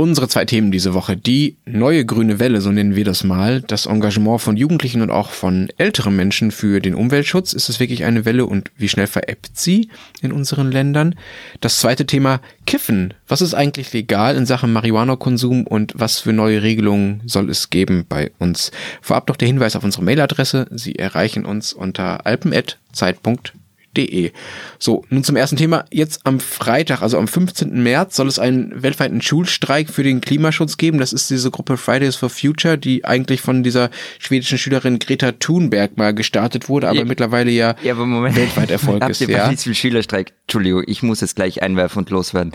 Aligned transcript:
Unsere 0.00 0.28
zwei 0.28 0.46
Themen 0.46 0.72
diese 0.72 0.94
Woche. 0.94 1.14
Die 1.14 1.58
neue 1.66 2.06
grüne 2.06 2.38
Welle, 2.38 2.62
so 2.62 2.72
nennen 2.72 2.96
wir 2.96 3.04
das 3.04 3.22
mal. 3.22 3.60
Das 3.60 3.84
Engagement 3.84 4.40
von 4.40 4.56
Jugendlichen 4.56 5.02
und 5.02 5.10
auch 5.10 5.28
von 5.28 5.68
älteren 5.76 6.16
Menschen 6.16 6.52
für 6.52 6.80
den 6.80 6.94
Umweltschutz. 6.94 7.52
Ist 7.52 7.68
es 7.68 7.80
wirklich 7.80 8.04
eine 8.04 8.24
Welle 8.24 8.46
und 8.46 8.70
wie 8.78 8.88
schnell 8.88 9.06
veräppt 9.06 9.58
sie 9.58 9.90
in 10.22 10.32
unseren 10.32 10.72
Ländern? 10.72 11.16
Das 11.60 11.80
zweite 11.80 12.06
Thema 12.06 12.40
Kiffen. 12.64 13.12
Was 13.28 13.42
ist 13.42 13.52
eigentlich 13.52 13.92
legal 13.92 14.36
in 14.36 14.46
Sachen 14.46 14.72
Marihuana-Konsum 14.72 15.66
und 15.66 15.92
was 15.94 16.20
für 16.20 16.32
neue 16.32 16.62
Regelungen 16.62 17.20
soll 17.26 17.50
es 17.50 17.68
geben 17.68 18.06
bei 18.08 18.30
uns? 18.38 18.70
Vorab 19.02 19.28
noch 19.28 19.36
der 19.36 19.48
Hinweis 19.48 19.76
auf 19.76 19.84
unsere 19.84 20.02
Mailadresse. 20.02 20.66
Sie 20.70 20.94
erreichen 20.94 21.44
uns 21.44 21.74
unter 21.74 22.24
alpen.zeit.de 22.24 23.59
De. 23.96 24.30
So, 24.78 25.04
nun 25.08 25.24
zum 25.24 25.36
ersten 25.36 25.56
Thema. 25.56 25.84
Jetzt 25.90 26.20
am 26.24 26.38
Freitag, 26.38 27.02
also 27.02 27.18
am 27.18 27.26
15. 27.26 27.82
März, 27.82 28.16
soll 28.16 28.28
es 28.28 28.38
einen 28.38 28.82
weltweiten 28.82 29.20
Schulstreik 29.20 29.90
für 29.90 30.04
den 30.04 30.20
Klimaschutz 30.20 30.76
geben. 30.76 30.98
Das 30.98 31.12
ist 31.12 31.28
diese 31.28 31.50
Gruppe 31.50 31.76
Fridays 31.76 32.14
for 32.14 32.30
Future, 32.30 32.78
die 32.78 33.04
eigentlich 33.04 33.40
von 33.40 33.62
dieser 33.62 33.90
schwedischen 34.18 34.58
Schülerin 34.58 35.00
Greta 35.00 35.32
Thunberg 35.32 35.96
mal 35.96 36.14
gestartet 36.14 36.68
wurde, 36.68 36.88
aber 36.88 36.98
ja, 36.98 37.04
mittlerweile 37.04 37.50
ja, 37.50 37.74
ja 37.82 37.94
aber 37.94 38.06
weltweit 38.34 38.70
Erfolg 38.70 39.08
ist. 39.08 39.20
Habt 39.20 39.30
ihr 39.30 39.36
ja. 39.36 39.74
Schülerstreik? 39.74 40.32
Entschuldigung, 40.42 40.84
ich 40.86 41.02
muss 41.02 41.22
es 41.22 41.34
gleich 41.34 41.62
einwerfen 41.62 42.00
und 42.00 42.10
loswerden. 42.10 42.52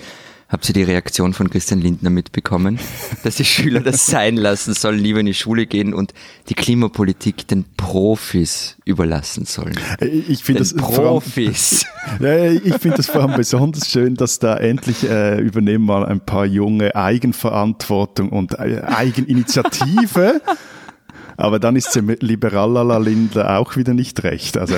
Habt 0.47 0.69
ihr 0.69 0.73
die 0.73 0.83
Reaktion 0.83 1.33
von 1.33 1.49
Christian 1.49 1.81
Lindner 1.81 2.11
mitbekommen, 2.11 2.79
dass 3.23 3.37
die 3.37 3.45
Schüler 3.45 3.79
das 3.79 4.05
sein 4.05 4.37
lassen 4.37 4.75
sollen, 4.75 4.99
lieber 4.99 5.19
in 5.19 5.25
die 5.25 5.33
Schule 5.33 5.65
gehen 5.65 5.93
und 5.93 6.13
die 6.49 6.53
Klimapolitik 6.53 7.47
den 7.47 7.65
Profis 7.75 8.77
überlassen 8.85 9.45
sollen? 9.45 9.75
Ich 9.99 10.43
finde 10.43 10.59
das 10.59 10.75
Profis. 10.75 11.85
Allem, 12.19 12.61
ich 12.63 12.75
finde 12.75 12.97
das 12.97 13.07
vor 13.07 13.21
allem 13.21 13.35
besonders 13.35 13.89
schön, 13.89 14.15
dass 14.15 14.37
da 14.37 14.57
endlich 14.57 15.09
äh, 15.09 15.39
übernehmen 15.39 15.85
mal 15.85 16.05
ein 16.05 16.19
paar 16.19 16.45
junge 16.45 16.95
Eigenverantwortung 16.95 18.29
und 18.29 18.53
äh, 18.59 18.81
Eigeninitiative. 18.85 20.41
Aber 21.37 21.59
dann 21.59 21.75
ist 21.75 21.91
sie 21.91 21.99
Liberalala 21.99 22.97
Lindner 22.97 23.57
auch 23.57 23.75
wieder 23.75 23.93
nicht 23.93 24.23
recht. 24.23 24.57
Also 24.57 24.75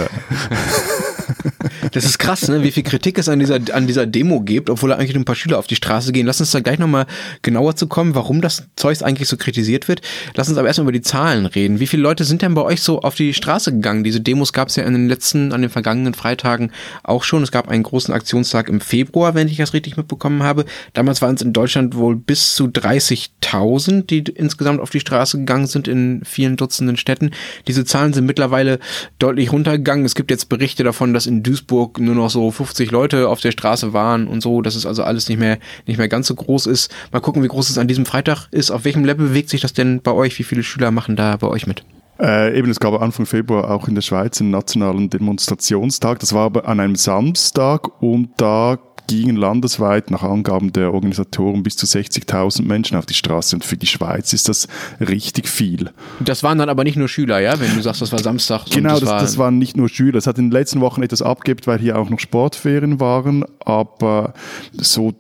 das 1.91 2.05
ist 2.05 2.19
krass, 2.19 2.47
ne? 2.47 2.63
wie 2.63 2.71
viel 2.71 2.83
Kritik 2.83 3.17
es 3.17 3.30
an 3.30 3.39
dieser, 3.39 3.59
an 3.73 3.88
dieser 3.88 4.05
Demo 4.05 4.41
gibt, 4.41 4.69
obwohl 4.69 4.93
eigentlich 4.93 5.13
nur 5.13 5.21
ein 5.21 5.25
paar 5.25 5.35
Schüler 5.35 5.59
auf 5.59 5.67
die 5.67 5.75
Straße 5.75 6.11
gehen. 6.11 6.25
Lass 6.25 6.39
uns 6.39 6.52
da 6.52 6.59
gleich 6.59 6.80
nochmal 6.80 7.05
genauer 7.41 7.75
zu 7.75 7.88
kommen, 7.88 8.16
warum 8.16 8.41
das 8.41 8.67
Zeug 8.75 9.02
eigentlich 9.02 9.27
so 9.27 9.38
kritisiert 9.38 9.88
wird. 9.88 10.02
Lass 10.35 10.49
uns 10.49 10.58
aber 10.58 10.67
erstmal 10.67 10.85
über 10.85 10.91
die 10.91 11.02
Zahlen 11.02 11.45
reden. 11.45 11.80
Wie 11.80 11.88
viele 11.88 12.03
Leute 12.03 12.23
sind 12.23 12.41
denn 12.41 12.53
bei 12.53 12.61
euch 12.61 12.81
so 12.81 13.02
auf 13.02 13.15
die 13.15 13.33
Straße 13.33 13.71
gegangen? 13.71 14.03
Diese 14.03 14.21
Demos 14.21 14.53
gab 14.53 14.69
es 14.69 14.75
ja 14.75 14.83
in 14.83 14.93
den 14.93 15.08
letzten, 15.08 15.52
an 15.52 15.61
den 15.61 15.69
vergangenen 15.69 16.13
Freitagen 16.13 16.71
auch 17.03 17.23
schon. 17.23 17.43
Es 17.43 17.52
gab 17.52 17.69
einen 17.69 17.83
großen 17.83 18.13
Aktionstag 18.13 18.69
im 18.69 18.80
Februar, 18.80 19.35
wenn 19.35 19.47
ich 19.47 19.58
das 19.58 19.73
richtig 19.73 19.97
mitbekommen 19.97 20.43
habe. 20.43 20.65
Damals 20.93 21.21
waren 21.21 21.35
es 21.35 21.41
in 21.41 21.53
Deutschland 21.53 21.95
wohl 21.95 22.15
bis 22.15 22.55
zu 22.55 22.65
30.000, 22.65 24.05
die 24.05 24.19
insgesamt 24.19 24.80
auf 24.80 24.89
die 24.89 24.99
Straße 24.99 25.38
gegangen 25.38 25.67
sind 25.67 25.88
in 25.88 26.21
vielen 26.23 26.58
Dutzenden 26.58 26.97
Städten. 26.97 27.31
Diese 27.67 27.85
Zahlen 27.85 28.13
sind 28.13 28.25
mittlerweile 28.25 28.80
deutlich 29.19 29.52
runtergegangen. 29.52 30.05
Es 30.05 30.15
gibt 30.15 30.31
jetzt 30.31 30.49
Berichte 30.49 30.83
davon, 30.83 31.13
dass 31.13 31.25
in 31.25 31.43
Duisburg 31.43 31.86
nur 31.97 32.16
noch 32.16 32.30
so 32.30 32.52
50 32.52 32.91
Leute 32.91 33.30
auf 33.30 33.41
der 33.41 33.52
Straße 33.52 33.93
waren 33.93 34.27
und 34.27 34.41
so, 34.41 34.61
dass 34.61 34.75
es 34.75 34.85
also 34.85 35.03
alles 35.03 35.30
nicht 35.30 35.39
mehr, 35.39 35.57
nicht 35.85 35.98
mehr 35.98 36.08
ganz 36.08 36.27
so 36.27 36.36
groß 36.36 36.67
ist. 36.67 36.93
Mal 37.11 37.20
gucken, 37.20 37.43
wie 37.43 37.48
groß 37.48 37.70
es 37.70 37.77
an 37.77 37.87
diesem 37.87 38.05
Freitag 38.05 38.48
ist. 38.52 38.71
Auf 38.71 38.86
welchem 38.86 39.05
Level 39.05 39.27
bewegt 39.27 39.49
sich 39.49 39.61
das 39.61 39.73
denn 39.73 40.02
bei 40.02 40.11
euch? 40.11 40.37
Wie 40.39 40.43
viele 40.43 40.64
Schüler 40.64 40.92
machen 40.92 41.15
da 41.15 41.37
bei 41.37 41.48
euch 41.48 41.67
mit? 41.67 41.83
Äh, 42.20 42.58
eben, 42.58 42.70
es 42.70 42.80
gab 42.80 42.99
Anfang 42.99 43.25
Februar 43.25 43.70
auch 43.70 43.87
in 43.87 43.95
der 43.95 44.02
Schweiz 44.02 44.42
einen 44.42 44.49
nationalen 44.49 45.09
Demonstrationstag. 45.09 46.20
Das 46.20 46.33
war 46.33 46.45
aber 46.45 46.67
an 46.67 46.80
einem 46.80 46.95
Samstag 46.95 48.02
und 48.02 48.30
da 48.37 48.77
gingen 49.07 49.35
landesweit 49.35 50.11
nach 50.11 50.23
Angaben 50.23 50.73
der 50.73 50.93
Organisatoren 50.93 51.63
bis 51.63 51.77
zu 51.77 51.85
60.000 51.85 52.63
Menschen 52.63 52.97
auf 52.97 53.05
die 53.05 53.13
Straße 53.13 53.55
und 53.55 53.63
für 53.63 53.77
die 53.77 53.87
Schweiz 53.87 54.33
ist 54.33 54.49
das 54.49 54.67
richtig 54.99 55.47
viel. 55.47 55.91
Das 56.19 56.43
waren 56.43 56.57
dann 56.57 56.69
aber 56.69 56.83
nicht 56.83 56.97
nur 56.97 57.07
Schüler, 57.07 57.39
ja? 57.39 57.59
Wenn 57.59 57.73
du 57.75 57.81
sagst, 57.81 58.01
das 58.01 58.11
war 58.11 58.19
Samstag. 58.19 58.65
Genau, 58.69 58.91
das, 58.91 58.99
das, 59.01 59.09
war 59.09 59.21
das, 59.21 59.37
waren 59.37 59.57
nicht 59.57 59.77
nur 59.77 59.89
Schüler. 59.89 60.17
Es 60.17 60.27
hat 60.27 60.37
in 60.37 60.45
den 60.45 60.51
letzten 60.51 60.81
Wochen 60.81 61.01
etwas 61.01 61.21
abgebt, 61.21 61.67
weil 61.67 61.79
hier 61.79 61.97
auch 61.97 62.09
noch 62.09 62.19
Sportferien 62.19 62.99
waren, 62.99 63.45
aber 63.63 64.33
so 64.73 65.13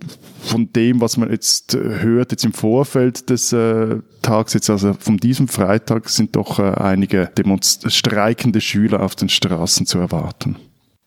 von 0.43 0.71
dem, 0.73 1.01
was 1.01 1.17
man 1.17 1.29
jetzt 1.31 1.75
hört, 1.75 2.31
jetzt 2.31 2.45
im 2.45 2.53
Vorfeld 2.53 3.29
des 3.29 3.53
äh, 3.53 3.97
Tags, 4.21 4.53
jetzt 4.53 4.69
also 4.69 4.93
von 4.99 5.17
diesem 5.17 5.47
Freitag, 5.47 6.09
sind 6.09 6.35
doch 6.35 6.59
äh, 6.59 6.63
einige 6.63 7.29
Demonst 7.37 7.91
streikende 7.91 8.61
Schüler 8.61 9.01
auf 9.01 9.15
den 9.15 9.29
Straßen 9.29 9.85
zu 9.85 9.97
erwarten. 9.99 10.57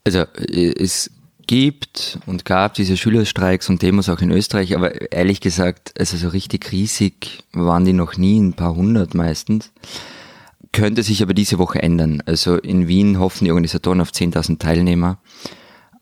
Also 0.04 0.20
äh, 0.36 0.72
es 0.78 1.10
gibt 1.50 2.20
und 2.26 2.44
gab 2.44 2.74
diese 2.74 2.96
Schülerstreiks 2.96 3.68
und 3.68 3.82
Demos 3.82 4.08
auch 4.08 4.20
in 4.20 4.30
Österreich, 4.30 4.76
aber 4.76 5.10
ehrlich 5.10 5.40
gesagt, 5.40 5.92
also 5.98 6.16
so 6.16 6.28
richtig 6.28 6.70
riesig 6.70 7.42
waren 7.52 7.84
die 7.84 7.92
noch 7.92 8.16
nie, 8.16 8.38
ein 8.38 8.52
paar 8.52 8.76
hundert 8.76 9.14
meistens. 9.14 9.72
Könnte 10.70 11.02
sich 11.02 11.24
aber 11.24 11.34
diese 11.34 11.58
Woche 11.58 11.82
ändern. 11.82 12.22
Also 12.24 12.56
in 12.56 12.86
Wien 12.86 13.18
hoffen 13.18 13.46
die 13.46 13.50
Organisatoren 13.50 14.00
auf 14.00 14.10
10.000 14.10 14.60
Teilnehmer 14.60 15.18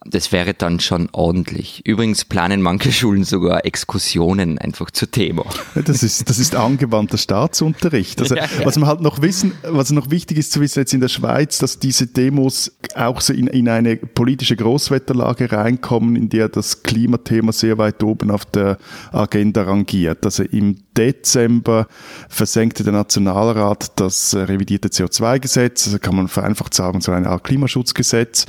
das 0.04 0.30
wäre 0.30 0.54
dann 0.54 0.78
schon 0.78 1.08
ordentlich. 1.10 1.82
Übrigens 1.84 2.24
planen 2.24 2.62
manche 2.62 2.92
Schulen 2.92 3.24
sogar 3.24 3.66
Exkursionen 3.66 4.56
einfach 4.58 4.92
zur 4.92 5.10
Thema. 5.10 5.44
Das 5.74 6.02
ist, 6.02 6.28
das 6.28 6.38
ist 6.38 6.54
angewandter 6.54 7.18
Staatsunterricht. 7.18 8.20
Also, 8.20 8.36
ja, 8.36 8.44
ja. 8.44 8.64
Was 8.64 8.78
man 8.78 8.88
halt 8.88 9.00
noch 9.00 9.22
wissen, 9.22 9.52
was 9.62 9.90
noch 9.90 10.10
wichtig 10.10 10.38
ist 10.38 10.52
zu 10.52 10.60
wissen 10.60 10.78
jetzt 10.80 10.94
in 10.94 11.00
der 11.00 11.08
Schweiz, 11.08 11.58
dass 11.58 11.80
diese 11.80 12.06
Demos 12.06 12.72
auch 12.94 13.20
so 13.20 13.32
in, 13.32 13.48
in 13.48 13.68
eine 13.68 13.96
politische 13.96 14.54
Großwetterlage 14.54 15.50
reinkommen, 15.50 16.14
in 16.14 16.28
der 16.28 16.48
das 16.48 16.84
Klimathema 16.84 17.52
sehr 17.52 17.76
weit 17.78 18.02
oben 18.02 18.30
auf 18.30 18.44
der 18.44 18.78
Agenda 19.12 19.62
rangiert. 19.62 20.24
Also 20.24 20.44
im 20.44 20.78
Dezember 20.96 21.88
versenkte 22.28 22.84
der 22.84 22.92
Nationalrat 22.92 23.92
das 23.96 24.34
revidierte 24.34 24.88
CO2-Gesetz, 24.88 25.86
also 25.86 25.98
kann 25.98 26.16
man 26.16 26.28
vereinfacht 26.28 26.74
sagen, 26.74 27.00
so 27.00 27.12
eine 27.12 27.28
Art 27.28 27.44
Klimaschutzgesetz. 27.44 28.46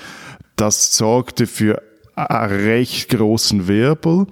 Das 0.59 0.97
sorgte 0.97 1.47
für 1.47 1.81
einen 2.15 2.51
recht 2.51 3.07
großen 3.07 3.69
Wirbel. 3.69 4.27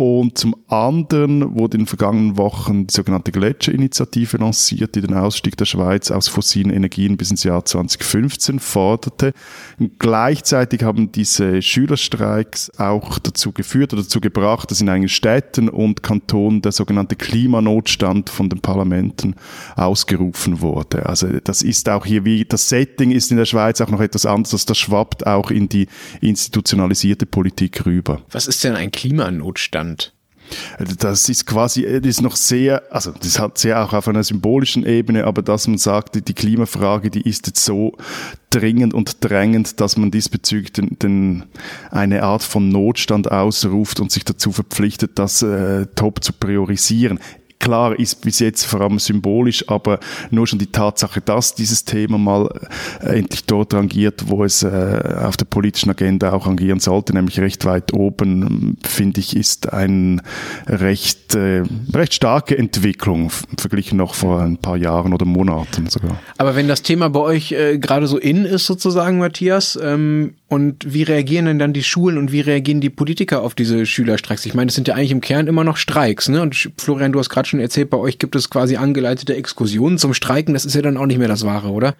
Und 0.00 0.38
zum 0.38 0.56
anderen 0.68 1.58
wurde 1.58 1.76
in 1.76 1.82
den 1.82 1.86
vergangenen 1.86 2.38
Wochen 2.38 2.86
die 2.86 2.94
sogenannte 2.94 3.32
Gletscherinitiative 3.32 4.38
lanciert, 4.38 4.94
die 4.94 5.02
den 5.02 5.12
Ausstieg 5.12 5.58
der 5.58 5.66
Schweiz 5.66 6.10
aus 6.10 6.26
fossilen 6.26 6.70
Energien 6.72 7.18
bis 7.18 7.30
ins 7.30 7.44
Jahr 7.44 7.66
2015 7.66 8.60
forderte. 8.60 9.34
Gleichzeitig 9.98 10.84
haben 10.84 11.12
diese 11.12 11.60
Schülerstreiks 11.60 12.70
auch 12.78 13.18
dazu 13.18 13.52
geführt 13.52 13.92
oder 13.92 14.00
dazu 14.00 14.22
gebracht, 14.22 14.70
dass 14.70 14.80
in 14.80 14.88
einigen 14.88 15.10
Städten 15.10 15.68
und 15.68 16.02
Kantonen 16.02 16.62
der 16.62 16.72
sogenannte 16.72 17.16
Klimanotstand 17.16 18.30
von 18.30 18.48
den 18.48 18.60
Parlamenten 18.60 19.34
ausgerufen 19.76 20.62
wurde. 20.62 21.04
Also 21.04 21.28
das 21.44 21.60
ist 21.60 21.90
auch 21.90 22.06
hier 22.06 22.24
wie, 22.24 22.46
das 22.46 22.70
Setting 22.70 23.10
ist 23.10 23.30
in 23.30 23.36
der 23.36 23.44
Schweiz 23.44 23.82
auch 23.82 23.90
noch 23.90 24.00
etwas 24.00 24.24
anderes, 24.24 24.64
das 24.64 24.78
schwappt 24.78 25.26
auch 25.26 25.50
in 25.50 25.68
die 25.68 25.88
institutionalisierte 26.22 27.26
Politik 27.26 27.84
rüber. 27.84 28.22
Was 28.30 28.46
ist 28.46 28.64
denn 28.64 28.76
ein 28.76 28.90
Klimanotstand? 28.90 29.89
Land. 29.90 30.12
Das 30.98 31.28
ist 31.28 31.46
quasi, 31.46 31.82
das 31.84 32.06
ist 32.06 32.22
noch 32.22 32.34
sehr, 32.34 32.82
also 32.90 33.12
das 33.12 33.38
hat 33.38 33.58
sehr 33.58 33.84
auch 33.84 33.92
auf 33.92 34.08
einer 34.08 34.24
symbolischen 34.24 34.84
Ebene, 34.84 35.24
aber 35.24 35.42
dass 35.42 35.68
man 35.68 35.78
sagt, 35.78 36.26
die 36.26 36.34
Klimafrage, 36.34 37.08
die 37.08 37.20
ist 37.20 37.46
jetzt 37.46 37.64
so 37.64 37.96
dringend 38.50 38.92
und 38.92 39.18
drängend, 39.20 39.80
dass 39.80 39.96
man 39.96 40.10
diesbezüglich 40.10 40.72
den, 40.72 40.98
den, 40.98 41.44
eine 41.92 42.24
Art 42.24 42.42
von 42.42 42.68
Notstand 42.68 43.30
ausruft 43.30 44.00
und 44.00 44.10
sich 44.10 44.24
dazu 44.24 44.50
verpflichtet, 44.50 45.20
das 45.20 45.42
äh, 45.42 45.86
top 45.94 46.24
zu 46.24 46.32
priorisieren. 46.32 47.20
Klar 47.60 47.98
ist 47.98 48.22
bis 48.22 48.38
jetzt 48.38 48.64
vor 48.64 48.80
allem 48.80 48.98
symbolisch, 48.98 49.68
aber 49.68 50.00
nur 50.30 50.46
schon 50.46 50.58
die 50.58 50.72
Tatsache, 50.72 51.20
dass 51.20 51.54
dieses 51.54 51.84
Thema 51.84 52.16
mal 52.16 52.48
äh, 53.02 53.18
endlich 53.18 53.44
dort 53.44 53.74
rangiert, 53.74 54.24
wo 54.28 54.44
es 54.44 54.62
äh, 54.62 55.14
auf 55.22 55.36
der 55.36 55.44
politischen 55.44 55.90
Agenda 55.90 56.32
auch 56.32 56.46
rangieren 56.46 56.80
sollte, 56.80 57.12
nämlich 57.12 57.38
recht 57.38 57.66
weit 57.66 57.92
oben, 57.92 58.78
finde 58.82 59.20
ich, 59.20 59.36
ist 59.36 59.72
eine 59.72 60.22
recht, 60.66 61.34
äh, 61.34 61.62
recht 61.92 62.14
starke 62.14 62.56
Entwicklung 62.56 63.30
verglichen 63.58 63.98
noch 63.98 64.14
vor 64.14 64.40
ein 64.40 64.56
paar 64.56 64.78
Jahren 64.78 65.12
oder 65.12 65.26
Monaten 65.26 65.88
sogar. 65.88 66.18
Aber 66.38 66.56
wenn 66.56 66.66
das 66.66 66.82
Thema 66.82 67.10
bei 67.10 67.20
euch 67.20 67.54
gerade 67.78 68.06
so 68.06 68.16
in 68.18 68.46
ist 68.46 68.66
sozusagen, 68.66 69.18
Matthias, 69.18 69.78
ähm, 69.82 70.34
und 70.50 70.92
wie 70.92 71.04
reagieren 71.04 71.46
denn 71.46 71.60
dann 71.60 71.72
die 71.72 71.84
Schulen 71.84 72.18
und 72.18 72.32
wie 72.32 72.40
reagieren 72.40 72.80
die 72.80 72.90
Politiker 72.90 73.42
auf 73.42 73.54
diese 73.54 73.86
Schülerstreiks? 73.86 74.44
Ich 74.46 74.52
meine, 74.52 74.66
das 74.66 74.74
sind 74.74 74.88
ja 74.88 74.94
eigentlich 74.96 75.12
im 75.12 75.20
Kern 75.20 75.46
immer 75.46 75.62
noch 75.62 75.76
Streiks, 75.76 76.28
ne? 76.28 76.42
Und 76.42 76.72
Florian, 76.76 77.12
du 77.12 77.20
hast 77.20 77.28
gerade 77.28 77.48
schon 77.48 77.60
erzählt, 77.60 77.88
bei 77.88 77.96
euch 77.96 78.18
gibt 78.18 78.34
es 78.34 78.50
quasi 78.50 78.74
angeleitete 78.74 79.36
Exkursionen 79.36 79.96
zum 79.96 80.12
Streiken. 80.12 80.52
Das 80.52 80.64
ist 80.64 80.74
ja 80.74 80.82
dann 80.82 80.96
auch 80.96 81.06
nicht 81.06 81.18
mehr 81.18 81.28
das 81.28 81.46
Wahre, 81.46 81.68
oder? 81.68 81.94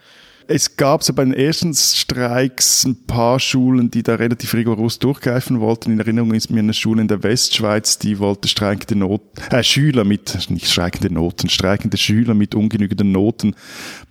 es 0.51 0.77
gab 0.77 1.05
so 1.05 1.13
bei 1.13 1.25
den 1.25 1.33
ersten 1.33 1.73
Streiks 1.75 2.85
ein 2.85 2.97
paar 3.07 3.39
Schulen, 3.39 3.89
die 3.89 4.03
da 4.03 4.17
relativ 4.17 4.53
rigoros 4.55 4.99
durchgreifen 4.99 5.61
wollten. 5.61 5.93
In 5.93 6.01
Erinnerung 6.01 6.35
ist 6.35 6.51
mir 6.51 6.59
eine 6.59 6.75
Schule 6.75 7.03
in 7.03 7.07
der 7.07 7.23
Westschweiz, 7.23 7.99
die 7.99 8.19
wollte 8.19 8.49
streikende 8.49 8.97
Noten, 8.97 9.41
äh, 9.53 9.63
Schüler 9.63 10.03
mit, 10.03 10.51
nicht 10.51 10.69
streikende 10.69 11.15
Noten, 11.15 11.49
streikende 11.49 11.97
Schüler 11.97 12.35
mit 12.35 12.57
ungenügenden 12.57 13.13
Noten 13.13 13.55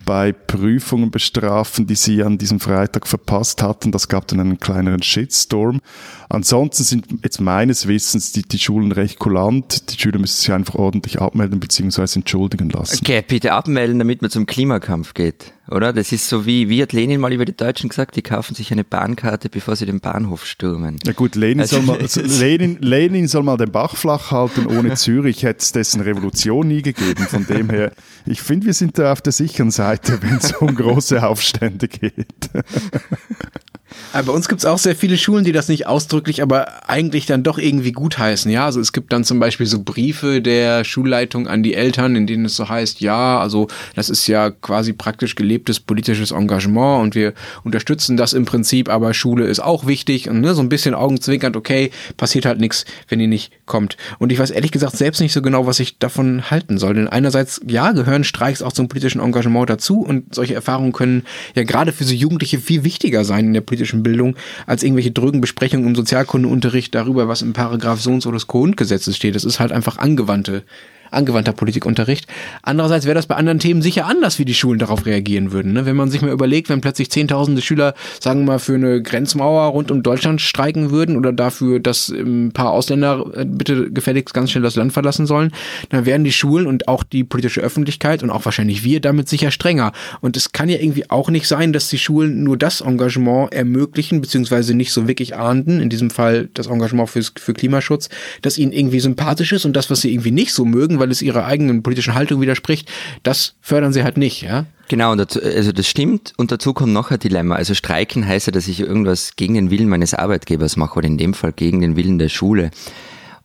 bei 0.09 0.31
Prüfungen 0.31 1.11
bestrafen, 1.11 1.85
die 1.85 1.93
sie 1.93 2.23
an 2.23 2.39
diesem 2.39 2.59
Freitag 2.59 3.05
verpasst 3.05 3.61
hatten. 3.61 3.91
Das 3.91 4.07
gab 4.07 4.27
dann 4.27 4.39
einen 4.39 4.59
kleineren 4.59 5.03
Shitstorm. 5.03 5.81
Ansonsten 6.29 6.83
sind 6.83 7.05
jetzt 7.23 7.39
meines 7.41 7.87
Wissens 7.87 8.31
die, 8.31 8.41
die 8.41 8.57
Schulen 8.57 8.91
recht 8.91 9.19
kulant. 9.19 9.91
Die 9.91 9.99
Schüler 9.99 10.19
müssen 10.19 10.41
sich 10.41 10.51
einfach 10.51 10.75
ordentlich 10.75 11.19
abmelden 11.19 11.59
bzw. 11.59 12.19
entschuldigen 12.19 12.69
lassen. 12.69 12.99
Okay, 13.03 13.23
bitte 13.27 13.51
abmelden, 13.53 13.99
damit 13.99 14.21
man 14.21 14.29
zum 14.31 14.45
Klimakampf 14.45 15.15
geht, 15.15 15.53
oder? 15.69 15.91
Das 15.91 16.11
ist 16.11 16.29
so 16.29 16.45
wie, 16.45 16.69
wie 16.69 16.83
hat 16.83 16.93
Lenin 16.93 17.19
mal 17.19 17.33
über 17.33 17.45
die 17.45 17.57
Deutschen 17.57 17.89
gesagt, 17.89 18.15
die 18.15 18.21
kaufen 18.21 18.53
sich 18.53 18.71
eine 18.71 18.83
Bahnkarte, 18.83 19.49
bevor 19.49 19.75
sie 19.75 19.87
den 19.87 19.99
Bahnhof 19.99 20.45
stürmen. 20.45 20.99
Ja 21.03 21.13
gut, 21.13 21.33
Lenin, 21.33 21.61
also, 21.61 21.77
soll, 21.77 21.85
mal, 21.85 21.97
also 22.01 22.21
Lenin, 22.21 22.77
Lenin 22.79 23.27
soll 23.27 23.41
mal 23.41 23.57
den 23.57 23.71
Bach 23.71 23.95
flach 23.95 24.29
halten. 24.29 24.67
Ohne 24.67 24.93
Zürich 24.95 25.41
hätte 25.41 25.61
es 25.61 25.71
dessen 25.71 26.01
Revolution 26.01 26.67
nie 26.67 26.83
gegeben. 26.83 27.25
Von 27.27 27.47
dem 27.47 27.71
her, 27.71 27.91
ich 28.27 28.41
finde, 28.43 28.67
wir 28.67 28.73
sind 28.75 28.99
da 28.99 29.11
auf 29.11 29.21
der 29.21 29.33
sicheren 29.33 29.71
Seite, 29.71 29.98
wenn 30.21 30.37
es 30.37 30.53
um 30.53 30.75
große 30.75 31.25
Aufstände 31.25 31.87
geht. 31.87 32.49
Aber 34.13 34.27
bei 34.27 34.31
uns 34.33 34.47
gibt 34.47 34.59
es 34.59 34.65
auch 34.65 34.77
sehr 34.77 34.95
viele 34.95 35.17
Schulen, 35.17 35.45
die 35.45 35.51
das 35.51 35.67
nicht 35.67 35.87
ausdrücklich, 35.87 36.41
aber 36.41 36.89
eigentlich 36.89 37.25
dann 37.25 37.43
doch 37.43 37.57
irgendwie 37.57 37.91
gutheißen. 37.91 38.51
Ja, 38.51 38.65
also 38.65 38.79
es 38.79 38.93
gibt 38.93 39.13
dann 39.13 39.23
zum 39.23 39.39
Beispiel 39.39 39.65
so 39.65 39.81
Briefe 39.83 40.41
der 40.41 40.83
Schulleitung 40.83 41.47
an 41.47 41.63
die 41.63 41.73
Eltern, 41.73 42.15
in 42.15 42.27
denen 42.27 42.45
es 42.45 42.55
so 42.55 42.69
heißt, 42.69 43.01
ja, 43.01 43.39
also 43.39 43.67
das 43.95 44.09
ist 44.09 44.27
ja 44.27 44.49
quasi 44.49 44.93
praktisch 44.93 45.35
gelebtes 45.35 45.79
politisches 45.79 46.31
Engagement 46.31 47.03
und 47.03 47.15
wir 47.15 47.33
unterstützen 47.63 48.17
das 48.17 48.33
im 48.33 48.45
Prinzip, 48.45 48.89
aber 48.89 49.13
Schule 49.13 49.45
ist 49.45 49.59
auch 49.59 49.85
wichtig 49.85 50.29
und 50.29 50.41
ne, 50.41 50.55
so 50.55 50.61
ein 50.61 50.69
bisschen 50.69 50.95
augenzwinkernd, 50.95 51.55
okay, 51.55 51.91
passiert 52.17 52.45
halt 52.45 52.59
nichts, 52.59 52.85
wenn 53.07 53.19
ihr 53.19 53.27
nicht 53.27 53.51
kommt. 53.65 53.97
Und 54.17 54.31
ich 54.31 54.39
weiß 54.39 54.51
ehrlich 54.51 54.71
gesagt 54.71 54.97
selbst 54.97 55.21
nicht 55.21 55.33
so 55.33 55.41
genau, 55.41 55.65
was 55.65 55.79
ich 55.79 55.97
davon 55.99 56.49
halten 56.49 56.77
soll. 56.77 56.95
Denn 56.95 57.07
einerseits, 57.07 57.61
ja, 57.67 57.91
gehören 57.91 58.23
Streiks 58.23 58.61
auch 58.61 58.73
zum 58.73 58.87
politischen 58.87 59.21
Engagement 59.21 59.69
dazu 59.69 60.01
und 60.01 60.33
solche 60.33 60.55
Erfahrungen 60.55 60.91
können 60.91 61.23
ja 61.55 61.63
gerade 61.63 61.91
für 61.91 62.03
so 62.03 62.13
Jugendliche 62.13 62.59
viel 62.59 62.83
wichtiger 62.83 63.23
sein 63.23 63.45
in 63.45 63.53
der 63.53 63.61
politischen 63.61 63.78
politischen 63.79 64.03
Bildung 64.03 64.35
als 64.67 64.83
irgendwelche 64.83 65.11
drögen 65.11 65.39
Besprechungen 65.39 65.87
im 65.87 65.95
Sozialkundeunterricht 65.95 66.93
darüber, 66.93 67.27
was 67.27 67.41
im 67.41 67.53
Paragraph 67.53 68.01
so 68.01 68.11
und 68.11 68.21
so 68.21 68.31
des 68.31 68.47
Grundgesetzes 68.47 69.15
steht. 69.15 69.35
Das 69.35 69.45
ist 69.45 69.59
halt 69.59 69.71
einfach 69.71 69.97
angewandte 69.97 70.63
angewandter 71.11 71.53
Politikunterricht. 71.53 72.27
Andererseits 72.61 73.05
wäre 73.05 73.15
das 73.15 73.27
bei 73.27 73.35
anderen 73.35 73.59
Themen 73.59 73.81
sicher 73.81 74.05
anders, 74.05 74.39
wie 74.39 74.45
die 74.45 74.53
Schulen 74.53 74.79
darauf 74.79 75.05
reagieren 75.05 75.51
würden. 75.51 75.73
Ne? 75.73 75.85
Wenn 75.85 75.95
man 75.95 76.09
sich 76.09 76.21
mal 76.21 76.31
überlegt, 76.31 76.69
wenn 76.69 76.81
plötzlich 76.81 77.09
zehntausende 77.11 77.61
Schüler, 77.61 77.93
sagen 78.19 78.41
wir 78.41 78.53
mal, 78.53 78.59
für 78.59 78.75
eine 78.75 79.01
Grenzmauer 79.01 79.71
rund 79.71 79.91
um 79.91 80.03
Deutschland 80.03 80.41
streiken 80.41 80.91
würden 80.91 81.17
oder 81.17 81.33
dafür, 81.33 81.79
dass 81.79 82.09
ein 82.09 82.51
paar 82.51 82.71
Ausländer 82.71 83.25
äh, 83.35 83.45
bitte 83.45 83.91
gefälligst 83.91 84.33
ganz 84.33 84.51
schnell 84.51 84.63
das 84.63 84.75
Land 84.75 84.93
verlassen 84.93 85.25
sollen, 85.25 85.51
dann 85.89 86.05
wären 86.05 86.23
die 86.23 86.31
Schulen 86.31 86.67
und 86.67 86.87
auch 86.87 87.03
die 87.03 87.23
politische 87.23 87.61
Öffentlichkeit 87.61 88.23
und 88.23 88.29
auch 88.29 88.45
wahrscheinlich 88.45 88.83
wir 88.83 88.99
damit 88.99 89.29
sicher 89.29 89.51
strenger. 89.51 89.91
Und 90.21 90.37
es 90.37 90.51
kann 90.51 90.69
ja 90.69 90.77
irgendwie 90.77 91.09
auch 91.09 91.29
nicht 91.29 91.47
sein, 91.47 91.73
dass 91.73 91.89
die 91.89 91.97
Schulen 91.97 92.43
nur 92.43 92.57
das 92.57 92.81
Engagement 92.81 93.53
ermöglichen, 93.53 94.21
beziehungsweise 94.21 94.73
nicht 94.73 94.91
so 94.91 95.07
wirklich 95.07 95.35
ahnden, 95.35 95.79
in 95.79 95.89
diesem 95.89 96.09
Fall 96.09 96.49
das 96.53 96.67
Engagement 96.67 97.09
für, 97.09 97.23
für 97.23 97.53
Klimaschutz, 97.53 98.09
das 98.41 98.57
ihnen 98.57 98.71
irgendwie 98.71 98.99
sympathisch 98.99 99.51
ist 99.51 99.65
und 99.65 99.75
das, 99.75 99.89
was 99.89 100.01
sie 100.01 100.11
irgendwie 100.11 100.31
nicht 100.31 100.53
so 100.53 100.65
mögen, 100.65 100.98
weil 100.99 101.11
es 101.11 101.21
ihrer 101.21 101.45
eigenen 101.45 101.83
politischen 101.83 102.13
Haltung 102.13 102.41
widerspricht, 102.41 102.89
das 103.23 103.55
fördern 103.61 103.93
sie 103.93 104.03
halt 104.03 104.17
nicht, 104.17 104.41
ja. 104.41 104.65
Genau, 104.87 105.15
dazu, 105.15 105.41
also 105.41 105.71
das 105.71 105.87
stimmt 105.87 106.33
und 106.37 106.51
dazu 106.51 106.73
kommt 106.73 106.93
noch 106.93 107.11
ein 107.11 107.19
Dilemma. 107.19 107.55
Also 107.55 107.75
streiken 107.75 108.25
heißt 108.25 108.47
ja, 108.47 108.51
dass 108.51 108.67
ich 108.67 108.79
irgendwas 108.79 109.35
gegen 109.35 109.53
den 109.53 109.69
Willen 109.69 109.87
meines 109.87 110.13
Arbeitgebers 110.13 110.77
mache 110.77 110.97
oder 110.97 111.07
in 111.07 111.17
dem 111.17 111.33
Fall 111.33 111.53
gegen 111.53 111.81
den 111.81 111.95
Willen 111.95 112.17
der 112.17 112.29
Schule. 112.29 112.71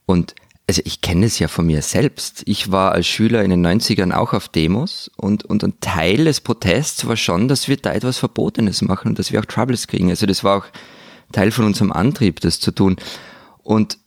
Und 0.07 0.35
also 0.67 0.81
ich 0.85 1.03
kenne 1.03 1.27
es 1.27 1.39
ja 1.39 1.49
von 1.49 1.67
mir 1.67 1.83
selbst. 1.83 2.43
Ich 2.47 2.73
war 2.73 2.93
als 2.93 3.07
Schüler 3.07 3.43
in 3.45 3.51
den 3.51 3.67
90ern 3.67 4.13
auch 4.13 4.33
auf 4.33 4.49
Demos 4.49 5.11
und, 5.17 5.45
und 5.45 5.63
ein 5.63 5.75
Teil 5.81 6.25
des 6.25 6.41
Protests 6.41 7.07
war 7.07 7.17
schon, 7.17 7.49
dass 7.49 7.69
wir 7.69 7.77
da 7.77 7.93
etwas 7.93 8.19
Verbotenes 8.19 8.81
machen 8.81 9.09
und 9.09 9.19
dass 9.19 9.31
wir 9.31 9.41
auch 9.41 9.45
Troubles 9.45 9.87
kriegen. 9.87 10.09
Also 10.09 10.25
das 10.25 10.43
war 10.43 10.59
auch 10.59 10.67
Teil 11.33 11.51
von 11.51 11.67
unserem 11.67 11.93
Antrieb, 11.93 12.41
das 12.41 12.61
zu 12.61 12.71
tun. 12.71 12.97
Und 13.63 13.99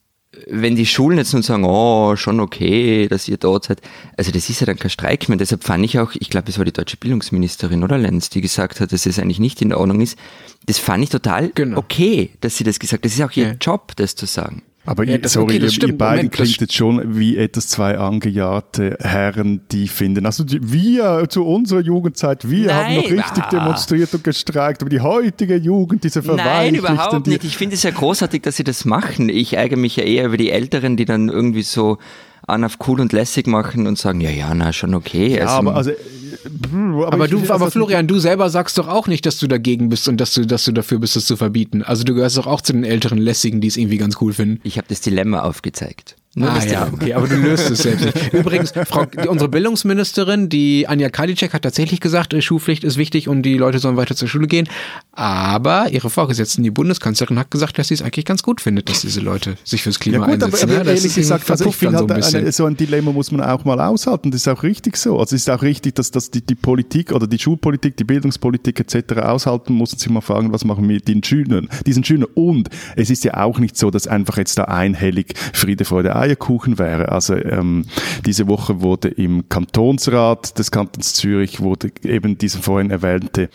wenn 0.47 0.75
die 0.75 0.85
Schulen 0.85 1.17
jetzt 1.17 1.33
nun 1.33 1.41
sagen, 1.41 1.63
oh, 1.65 2.15
schon 2.15 2.39
okay, 2.39 3.07
dass 3.07 3.27
ihr 3.27 3.37
dort 3.37 3.65
seid, 3.65 3.81
also 4.15 4.31
das 4.31 4.49
ist 4.49 4.59
ja 4.59 4.65
dann 4.65 4.77
kein 4.77 4.89
Streik 4.89 5.27
mehr. 5.29 5.37
Deshalb 5.37 5.63
fand 5.63 5.83
ich 5.85 5.99
auch, 5.99 6.11
ich 6.13 6.29
glaube, 6.29 6.49
es 6.49 6.57
war 6.57 6.65
die 6.65 6.71
deutsche 6.71 6.97
Bildungsministerin, 6.97 7.83
oder 7.83 7.97
Lenz, 7.97 8.29
die 8.29 8.41
gesagt 8.41 8.79
hat, 8.79 8.91
dass 8.91 9.05
es 9.05 9.19
eigentlich 9.19 9.39
nicht 9.39 9.61
in 9.61 9.69
der 9.69 9.79
Ordnung 9.79 10.01
ist. 10.01 10.17
Das 10.65 10.77
fand 10.77 11.03
ich 11.03 11.09
total 11.09 11.51
genau. 11.53 11.79
okay, 11.79 12.31
dass 12.41 12.57
sie 12.57 12.63
das 12.63 12.79
gesagt 12.79 13.01
hat. 13.01 13.05
Das 13.05 13.13
ist 13.13 13.21
auch 13.21 13.35
ihr 13.35 13.47
ja. 13.47 13.53
Job, 13.53 13.93
das 13.95 14.15
zu 14.15 14.25
sagen. 14.25 14.63
Aber 14.87 15.03
ja, 15.03 15.17
ihr, 15.17 15.27
sorry, 15.27 15.61
okay, 15.61 15.85
ihr, 15.85 15.97
beiden 15.97 16.31
klingt 16.31 16.61
jetzt 16.61 16.73
schon 16.73 17.17
wie 17.17 17.35
etwas 17.35 17.67
zwei 17.67 17.97
angejahrte 17.97 18.97
Herren, 19.01 19.59
die 19.69 19.89
finden, 19.89 20.25
also 20.25 20.45
die, 20.45 20.59
wir 20.71 21.25
zu 21.27 21.45
unserer 21.45 21.81
Jugendzeit, 21.81 22.49
wir 22.49 22.67
Nein, 22.67 22.75
haben 22.75 22.95
noch 22.95 23.03
richtig 23.03 23.43
ah. 23.43 23.49
demonstriert 23.49 24.13
und 24.13 24.23
gestreikt, 24.23 24.81
aber 24.81 24.89
die 24.89 25.01
heutige 25.01 25.57
Jugend, 25.57 26.05
diese 26.05 26.21
Nein, 26.21 26.75
überhaupt 26.75 27.27
nicht. 27.27 27.43
Ich 27.43 27.57
finde 27.57 27.75
es 27.75 27.83
ja 27.83 27.91
großartig, 27.91 28.41
dass 28.43 28.55
sie 28.55 28.63
das 28.63 28.85
machen. 28.85 29.27
Ich 29.27 29.53
ärgere 29.57 29.77
mich 29.77 29.97
ja 29.97 30.05
eher 30.05 30.27
über 30.27 30.37
die 30.37 30.51
Älteren, 30.51 30.95
die 30.95 31.03
dann 31.03 31.27
irgendwie 31.27 31.63
so 31.63 31.97
an 32.47 32.63
auf 32.63 32.77
cool 32.87 33.01
und 33.01 33.11
lässig 33.11 33.45
machen 33.45 33.87
und 33.87 33.97
sagen, 33.97 34.21
ja, 34.21 34.29
ja, 34.29 34.53
na, 34.53 34.71
schon 34.71 34.95
okay. 34.95 35.35
Ja, 35.35 35.41
also, 35.41 35.53
aber 35.55 35.75
also 35.75 35.91
aber, 36.71 37.13
aber 37.13 37.27
du, 37.27 37.41
aber 37.49 37.71
Florian, 37.71 38.07
du 38.07 38.19
selber 38.19 38.49
sagst 38.49 38.77
doch 38.77 38.87
auch 38.87 39.07
nicht, 39.07 39.25
dass 39.25 39.39
du 39.39 39.47
dagegen 39.47 39.89
bist 39.89 40.07
und 40.07 40.17
dass 40.17 40.33
du, 40.33 40.45
dass 40.45 40.65
du 40.65 40.71
dafür 40.71 40.99
bist, 40.99 41.15
das 41.15 41.25
zu 41.25 41.37
verbieten. 41.37 41.83
Also 41.83 42.03
du 42.03 42.13
gehörst 42.13 42.37
doch 42.37 42.47
auch 42.47 42.61
zu 42.61 42.73
den 42.73 42.83
älteren 42.83 43.17
Lässigen, 43.17 43.61
die 43.61 43.67
es 43.67 43.77
irgendwie 43.77 43.97
ganz 43.97 44.17
cool 44.21 44.33
finden. 44.33 44.59
Ich 44.63 44.77
habe 44.77 44.87
das 44.89 45.01
Dilemma 45.01 45.41
aufgezeigt. 45.41 46.15
Nur 46.37 46.51
ah, 46.51 46.63
ja, 46.63 46.87
okay, 46.93 47.13
aber 47.13 47.27
du 47.27 47.35
löst 47.35 47.71
es 47.71 47.79
selbst 47.79 48.05
nicht. 48.05 48.31
Übrigens, 48.33 48.71
Frau, 48.85 49.07
unsere 49.27 49.49
Bildungsministerin, 49.49 50.49
die 50.49 50.87
Anja 50.87 51.09
Kadicek, 51.09 51.51
hat 51.51 51.63
tatsächlich 51.63 51.99
gesagt, 51.99 52.31
äh, 52.31 52.43
Schulpflicht 52.43 52.83
ist 52.83 52.97
wichtig 52.97 53.27
und 53.27 53.41
die 53.41 53.57
Leute 53.57 53.79
sollen 53.79 53.97
weiter 53.97 54.15
zur 54.15 54.27
Schule 54.27 54.45
gehen. 54.45 54.69
Aber 55.13 55.89
ihre 55.89 56.11
Vorgesetzten, 56.11 56.61
die 56.61 56.69
Bundeskanzlerin, 56.69 57.39
hat 57.39 57.49
gesagt, 57.49 57.79
dass 57.79 57.87
sie 57.87 57.95
es 57.95 58.03
eigentlich 58.03 58.25
ganz 58.25 58.43
gut 58.43 58.61
findet, 58.61 58.87
dass 58.87 59.01
diese 59.01 59.19
Leute 59.19 59.57
sich 59.63 59.81
fürs 59.81 59.99
Klima 59.99 60.17
ja 60.17 60.25
gut, 60.25 60.43
einsetzen. 60.43 60.69
Aber, 60.69 60.81
aber 60.81 60.89
ja, 60.91 60.95
ehrlich 60.95 61.15
gesagt, 61.15 61.49
also 61.49 61.65
ich 61.65 61.75
finde, 61.75 61.97
halt 61.97 62.23
so, 62.23 62.37
ein 62.37 62.51
so 62.51 62.65
ein 62.65 62.77
Dilemma 62.77 63.11
muss 63.11 63.31
man 63.31 63.41
auch 63.41 63.65
mal 63.65 63.79
aushalten. 63.79 64.29
Das 64.29 64.41
ist 64.41 64.47
auch 64.47 64.61
richtig 64.61 64.95
so. 64.97 65.17
Also 65.17 65.35
es 65.35 65.41
ist 65.41 65.49
auch 65.49 65.63
richtig, 65.63 65.95
dass, 65.95 66.11
dass 66.11 66.29
die, 66.29 66.45
die 66.45 66.53
Politik 66.53 67.13
oder 67.13 67.25
die 67.25 67.39
Schulpolitik, 67.39 67.97
die 67.97 68.03
Bildungspolitik 68.03 68.79
etc. 68.79 69.21
aushalten 69.23 69.73
muss 69.73 69.91
und 69.91 69.99
sich 69.99 70.09
mal 70.11 70.21
fragen, 70.21 70.53
was 70.53 70.63
machen 70.65 70.87
wir 70.87 70.97
mit 70.97 71.07
den 71.07 71.23
Schülern, 71.23 71.67
diesen 71.87 72.03
Schülern. 72.03 72.29
Und 72.35 72.69
es 72.95 73.09
ist 73.09 73.23
ja 73.23 73.43
auch 73.43 73.57
nicht 73.57 73.75
so, 73.75 73.89
dass 73.89 74.05
einfach 74.05 74.37
jetzt 74.37 74.59
da 74.59 74.65
einhellig 74.65 75.33
Friede, 75.53 75.83
Freude, 75.83 76.15
Eierkuchen 76.15 76.26
wäre. 76.77 77.11
Also 77.11 77.35
ähm, 77.35 77.85
diese 78.25 78.47
Woche 78.47 78.81
wurde 78.81 79.07
im 79.07 79.47
Kantonsrat 79.49 80.57
des 80.57 80.71
Kantons 80.71 81.13
Zürich 81.13 81.61
wurde 81.61 81.91
eben 82.03 82.37
diese 82.37 82.59
vorhin 82.59 82.91
erwähnte 82.91 83.49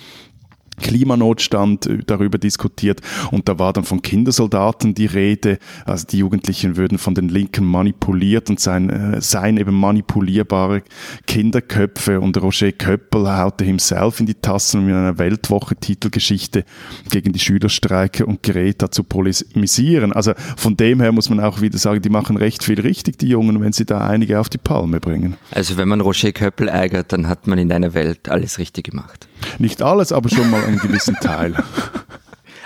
Klimanotstand 0.80 1.86
äh, 1.86 1.98
darüber 2.06 2.38
diskutiert 2.38 3.00
und 3.30 3.48
da 3.48 3.58
war 3.58 3.72
dann 3.72 3.84
von 3.84 4.02
Kindersoldaten 4.02 4.94
die 4.94 5.06
Rede, 5.06 5.58
also 5.84 6.06
die 6.06 6.18
Jugendlichen 6.18 6.76
würden 6.76 6.98
von 6.98 7.14
den 7.14 7.28
Linken 7.28 7.64
manipuliert 7.64 8.50
und 8.50 8.60
seien, 8.60 8.90
äh, 8.90 9.20
seien 9.20 9.56
eben 9.56 9.74
manipulierbare 9.74 10.82
Kinderköpfe 11.26 12.20
und 12.20 12.40
Roger 12.40 12.72
Köppel 12.72 13.36
haute 13.36 13.64
himself 13.64 14.20
in 14.20 14.26
die 14.26 14.34
Tassen, 14.34 14.82
um 14.82 14.88
in 14.88 14.94
einer 14.94 15.18
Weltwoche 15.18 15.76
Titelgeschichte 15.76 16.64
gegen 17.10 17.32
die 17.32 17.38
Schülerstreike 17.38 18.26
und 18.26 18.42
Greta 18.42 18.90
zu 18.90 19.04
polemisieren. 19.04 20.12
Also 20.12 20.32
von 20.56 20.76
dem 20.76 21.00
her 21.00 21.12
muss 21.12 21.28
man 21.28 21.40
auch 21.40 21.60
wieder 21.60 21.78
sagen, 21.78 22.02
die 22.02 22.10
machen 22.10 22.36
recht 22.36 22.64
viel 22.64 22.80
richtig, 22.80 23.18
die 23.18 23.28
Jungen, 23.28 23.60
wenn 23.60 23.72
sie 23.72 23.84
da 23.84 24.06
einige 24.06 24.40
auf 24.40 24.48
die 24.48 24.58
Palme 24.58 25.00
bringen. 25.00 25.36
Also 25.50 25.76
wenn 25.76 25.88
man 25.88 26.00
Roger 26.00 26.32
Köppel 26.32 26.68
ärgert, 26.68 27.12
dann 27.12 27.28
hat 27.28 27.46
man 27.46 27.58
in 27.58 27.68
deiner 27.68 27.94
Welt 27.94 28.28
alles 28.28 28.58
richtig 28.58 28.84
gemacht. 28.84 29.28
Nicht 29.58 29.82
alles, 29.82 30.12
aber 30.12 30.28
schon 30.28 30.50
mal 30.50 30.64
einen 30.64 30.78
gewissen 30.78 31.16
Teil. 31.16 31.54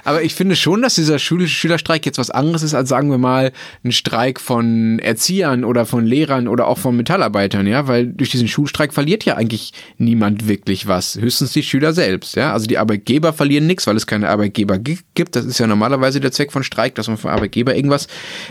Aber 0.07 0.23
ich 0.23 0.37
finde 0.37 0.55
schon, 0.55 0.83
dass 0.83 0.95
dieser 0.95 1.19
Schülerstreik 1.19 2.07
jetzt 2.07 2.19
was 2.19 2.31
anderes 2.31 2.63
ist 2.63 2.75
als 2.75 2.89
sagen 2.89 3.11
wir 3.11 3.19
mal 3.19 3.51
ein 3.83 3.91
Streik 3.91 4.41
von 4.41 5.01
Erziehern 5.01 5.65
oder 5.65 5.85
von 5.85 6.07
Lehrern 6.07 6.47
oder 6.47 6.69
auch 6.69 6.79
von 6.79 6.97
Metallarbeitern, 6.97 7.67
ja, 7.67 7.89
weil 7.89 8.07
durch 8.07 8.31
diesen 8.31 8.47
Schulstreik 8.47 8.95
verliert 8.95 9.25
ja 9.25 9.35
eigentlich 9.35 9.73
niemand 9.99 10.47
wirklich 10.47 10.87
was, 10.87 11.17
höchstens 11.17 11.55
die 11.55 11.65
Schüler 11.65 11.93
selbst, 11.93 12.37
ja. 12.37 12.53
Also 12.53 12.69
die 12.69 12.79
Arbeitgeber 12.79 13.33
verlieren 13.33 13.67
nichts, 13.67 13.89
weil 13.89 13.97
es 13.97 14.07
keine 14.07 14.29
Arbeitgeber 14.29 14.79
gibt. 14.79 15.35
Das 15.35 15.45
ist 15.45 15.59
ja 15.59 15.67
normalerweise 15.67 16.21
der 16.21 16.31
Zweck 16.31 16.53
von 16.53 16.63
Streik, 16.63 16.95
dass 16.95 17.09
man 17.09 17.17
vom 17.17 17.33
Arbeitgeber 17.33 17.75
irgendwas 17.75 18.07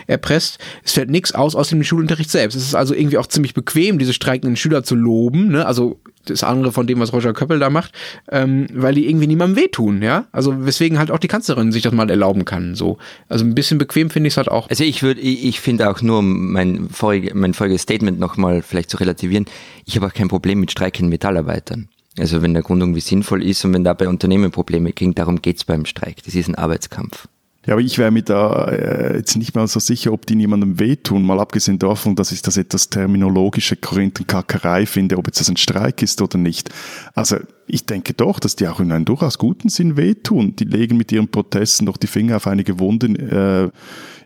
erpresst. 0.08 0.60
Es 0.84 0.92
fällt 0.92 1.10
nichts 1.10 1.34
aus 1.34 1.56
aus 1.56 1.70
dem 1.70 1.82
Schulunterricht 1.86 2.32
selbst. 2.32 2.56
Es 2.56 2.64
ist 2.64 2.76
also 2.76 2.94
irgendwie 2.94 3.18
auch 3.18 3.28
ziemlich 3.28 3.54
bequem, 3.54 3.98
diese 3.98 4.12
streikenden 4.12 4.58
Schüler 4.58 4.84
zu 4.84 4.96
loben, 4.96 5.48
ne? 5.48 5.66
Also 5.66 6.02
das 6.26 6.44
andere 6.44 6.72
von 6.72 6.88
dem, 6.88 7.00
was 7.00 7.14
Roger 7.14 7.34
Köppel 7.34 7.60
da 7.60 7.70
macht, 7.70 7.92
ähm, 8.32 8.68
weil 8.74 8.96
die 8.96 9.08
irgendwie 9.08 9.28
niemandem 9.28 9.62
wehtun, 9.64 10.02
ja. 10.02 10.26
Also 10.32 10.66
weswegen 10.66 11.00
halt 11.00 11.12
auch 11.12 11.20
die 11.20 11.28
Kanzlerin 11.28 11.72
sich 11.72 11.84
das 11.84 11.94
mal 11.94 12.10
erlauben 12.10 12.46
kann. 12.46 12.76
So. 12.76 12.98
Also 13.30 13.46
ein 13.46 13.56
bisschen 13.56 13.78
bequem 13.78 14.10
finde 14.10 14.28
ich 14.28 14.34
es 14.34 14.38
halt 14.38 14.50
auch. 14.50 14.70
Also 14.70 14.84
ich 14.84 15.04
würde, 15.04 15.22
ich, 15.22 15.46
ich 15.46 15.60
finde 15.60 15.90
auch 15.90 16.02
nur 16.02 16.22
mein 16.22 16.90
vorige, 16.90 17.36
mein 17.36 17.54
voriges 17.54 17.84
Statement 17.84 18.20
nochmal 18.20 18.62
vielleicht 18.62 18.90
zu 18.90 18.98
relativieren, 18.98 19.46
ich 19.86 19.96
habe 19.96 20.08
auch 20.08 20.14
kein 20.14 20.28
Problem 20.28 20.60
mit 20.60 20.72
streikenden 20.72 21.10
Metallarbeitern. 21.10 21.90
Also 22.18 22.42
wenn 22.42 22.54
der 22.54 22.64
Grund 22.64 22.82
irgendwie 22.82 23.02
sinnvoll 23.02 23.44
ist 23.44 23.66
und 23.66 23.74
wenn 23.74 23.84
dabei 23.84 24.08
Unternehmen 24.08 24.52
Probleme 24.52 24.94
kriegen, 24.94 25.16
darum 25.16 25.42
geht's 25.42 25.66
beim 25.66 25.86
Streik. 25.86 26.24
Das 26.24 26.34
ist 26.34 26.48
ein 26.48 26.56
Arbeitskampf. 26.56 27.28
Ja, 27.66 27.74
aber 27.74 27.82
ich 27.82 27.98
wäre 27.98 28.12
mir 28.12 28.22
da 28.22 28.68
äh, 28.68 29.18
jetzt 29.18 29.36
nicht 29.36 29.56
mal 29.56 29.68
so 29.68 29.80
sicher, 29.80 30.14
ob 30.14 30.26
die 30.26 30.36
niemandem 30.36 30.80
wehtun, 30.80 31.24
mal 31.24 31.40
abgesehen 31.40 31.80
davon, 31.80 32.16
dass 32.16 32.32
ich 32.32 32.42
das 32.42 32.58
etwas 32.58 32.90
terminologische 32.90 33.76
Korinthenkackerei 33.76 34.86
finde, 34.86 35.18
ob 35.18 35.28
jetzt 35.28 35.40
das 35.40 35.50
ein 35.50 35.58
Streik 35.58 36.02
ist 36.04 36.22
oder 36.22 36.38
nicht. 36.38 36.70
Also 37.16 37.38
ich 37.68 37.86
denke 37.86 38.14
doch, 38.14 38.40
dass 38.40 38.56
die 38.56 38.68
auch 38.68 38.80
in 38.80 38.92
einem 38.92 39.06
durchaus 39.06 39.38
guten 39.38 39.70
Sinn 39.70 39.98
wehtun. 39.98 40.56
Die 40.56 40.66
legen 40.66 40.98
mit 40.98 41.12
ihren 41.12 41.28
Protesten 41.28 41.86
doch 41.88 41.98
die 41.98 42.08
Finger 42.08 42.38
auf 42.38 42.48
einige 42.48 42.80
Wunden 42.80 43.16
äh, 43.16 43.70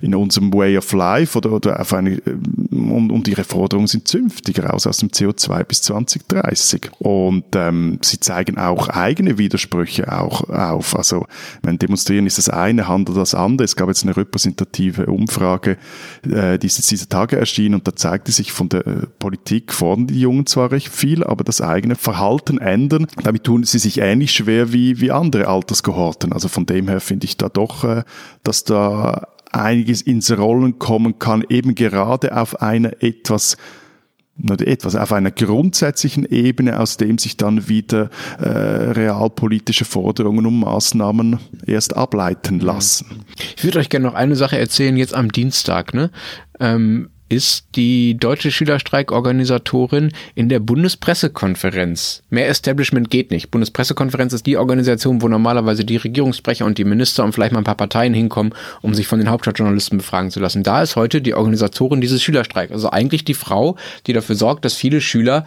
in 0.02 0.16
unserem 0.16 0.54
Way 0.54 0.78
of 0.78 0.92
Life 0.94 1.38
oder, 1.38 1.52
oder 1.52 1.80
auf 1.80 1.94
eine, 1.94 2.22
und, 2.72 3.12
und 3.12 3.28
ihre 3.28 3.44
Forderungen 3.44 3.88
sind 3.88 4.08
zünftig 4.08 4.62
raus 4.62 4.88
aus 4.88 4.98
dem 4.98 5.10
CO2 5.10 5.64
bis 5.64 5.82
2030. 5.84 6.90
Und 7.00 7.46
ähm, 7.56 8.00
sie 8.02 8.20
zeigen 8.20 8.58
auch 8.58 8.90
eigene 8.90 9.38
Widersprüche 9.38 10.12
auch 10.12 10.50
auf. 10.50 10.96
Also, 10.96 11.26
mein 11.64 11.80
Demonstrieren 11.80 12.26
ist 12.26 12.38
das 12.38 12.50
eine, 12.50 12.88
Handel 12.88 13.16
das 13.16 13.36
andere. 13.36 13.66
Es 13.66 13.76
gab 13.76 13.88
jetzt 13.88 14.04
eine 14.04 14.16
repräsentative 14.16 15.08
Umfrage, 15.08 15.78
äh, 16.24 16.58
die 16.58 16.68
ist 16.68 16.78
jetzt 16.78 16.92
diese 16.92 17.10
Tage 17.10 17.38
erschienen 17.38 17.76
und 17.76 17.88
da 17.88 17.96
zeigte 17.96 18.32
sich 18.32 18.52
von 18.52 18.70
der 18.70 18.86
äh, 18.86 19.08
Politik 19.20 19.74
fordern 19.74 20.08
die 20.08 20.22
Jungen 20.22 20.46
zwar 20.46 20.72
recht 20.72 20.90
viel, 20.90 21.24
aber 21.24 21.44
das 21.44 21.62
eigene 21.62 21.96
Verhalten 21.96 22.58
ändern, 22.58 23.08
damit 23.30 23.44
tun 23.44 23.64
sie 23.64 23.78
sich 23.78 24.00
ähnlich 24.00 24.32
schwer 24.32 24.74
wie, 24.74 25.02
wie 25.02 25.12
andere 25.12 25.48
Alterskohorten. 25.48 26.34
Also 26.34 26.48
von 26.48 26.66
dem 26.66 26.88
her 26.88 27.00
finde 27.00 27.26
ich 27.26 27.38
da 27.38 27.48
doch, 27.48 27.84
äh, 27.84 28.02
dass 28.42 28.64
da 28.64 29.28
einiges 29.52 30.02
ins 30.02 30.36
Rollen 30.36 30.80
kommen 30.80 31.20
kann, 31.20 31.46
eben 31.48 31.76
gerade 31.76 32.36
auf 32.36 32.60
einer 32.60 33.04
etwas 33.04 33.56
etwas 34.62 34.96
auf 34.96 35.12
einer 35.12 35.32
grundsätzlichen 35.32 36.26
Ebene, 36.26 36.80
aus 36.80 36.96
dem 36.96 37.18
sich 37.18 37.36
dann 37.36 37.68
wieder 37.68 38.10
äh, 38.40 38.48
realpolitische 38.48 39.84
Forderungen 39.84 40.46
und 40.46 40.62
Maßnahmen 40.62 41.40
erst 41.68 41.98
ableiten 41.98 42.62
lassen. 42.62 43.26
Ich 43.58 43.66
würde 43.66 43.80
euch 43.80 43.90
gerne 43.90 44.08
noch 44.08 44.14
eine 44.14 44.38
Sache 44.38 44.58
erzählen, 44.58 44.96
jetzt 44.96 45.14
am 45.14 45.30
Dienstag. 45.30 45.94
Ne? 45.94 46.10
Ähm, 46.62 47.10
ist 47.30 47.66
die 47.76 48.18
deutsche 48.18 48.52
Schülerstreikorganisatorin 48.52 50.12
in 50.36 50.50
der 50.50 50.60
Bundespressekonferenz. 50.60 52.24
Mehr 52.30 52.50
Establishment 52.50 53.12
geht 53.12 53.30
nicht. 53.32 53.52
Bundespressekonferenz 53.52 54.34
ist 54.34 54.48
die 54.48 54.58
Organisation, 54.58 55.22
wo 55.22 55.28
normalerweise 55.28 55.86
die 55.86 55.98
Regierungssprecher 55.98 56.66
und 56.66 56.80
die 56.80 56.84
Minister 56.84 57.24
und 57.24 57.34
vielleicht 57.34 57.54
mal 57.54 57.60
ein 57.60 57.66
paar 57.66 57.76
Parteien 57.76 58.16
hinkommen, 58.16 58.54
um 58.82 58.96
sich 58.96 59.08
von 59.08 59.20
den 59.20 59.30
Hauptstadtjournalisten 59.30 60.00
befragen 60.00 60.32
zu 60.32 60.40
lassen. 60.40 60.64
Da 60.64 60.82
ist 60.82 60.96
heute 60.96 61.22
die 61.22 61.36
Organisatorin 61.36 62.02
dieses 62.02 62.24
Schülerstreiks. 62.24 62.74
Also 62.74 62.90
eigentlich 62.90 63.24
die 63.24 63.36
Frau, 63.36 63.76
die 64.08 64.14
dafür 64.14 64.36
sorgt, 64.36 64.66
dass 64.66 64.74
viele 64.74 65.00
Schüler 65.00 65.46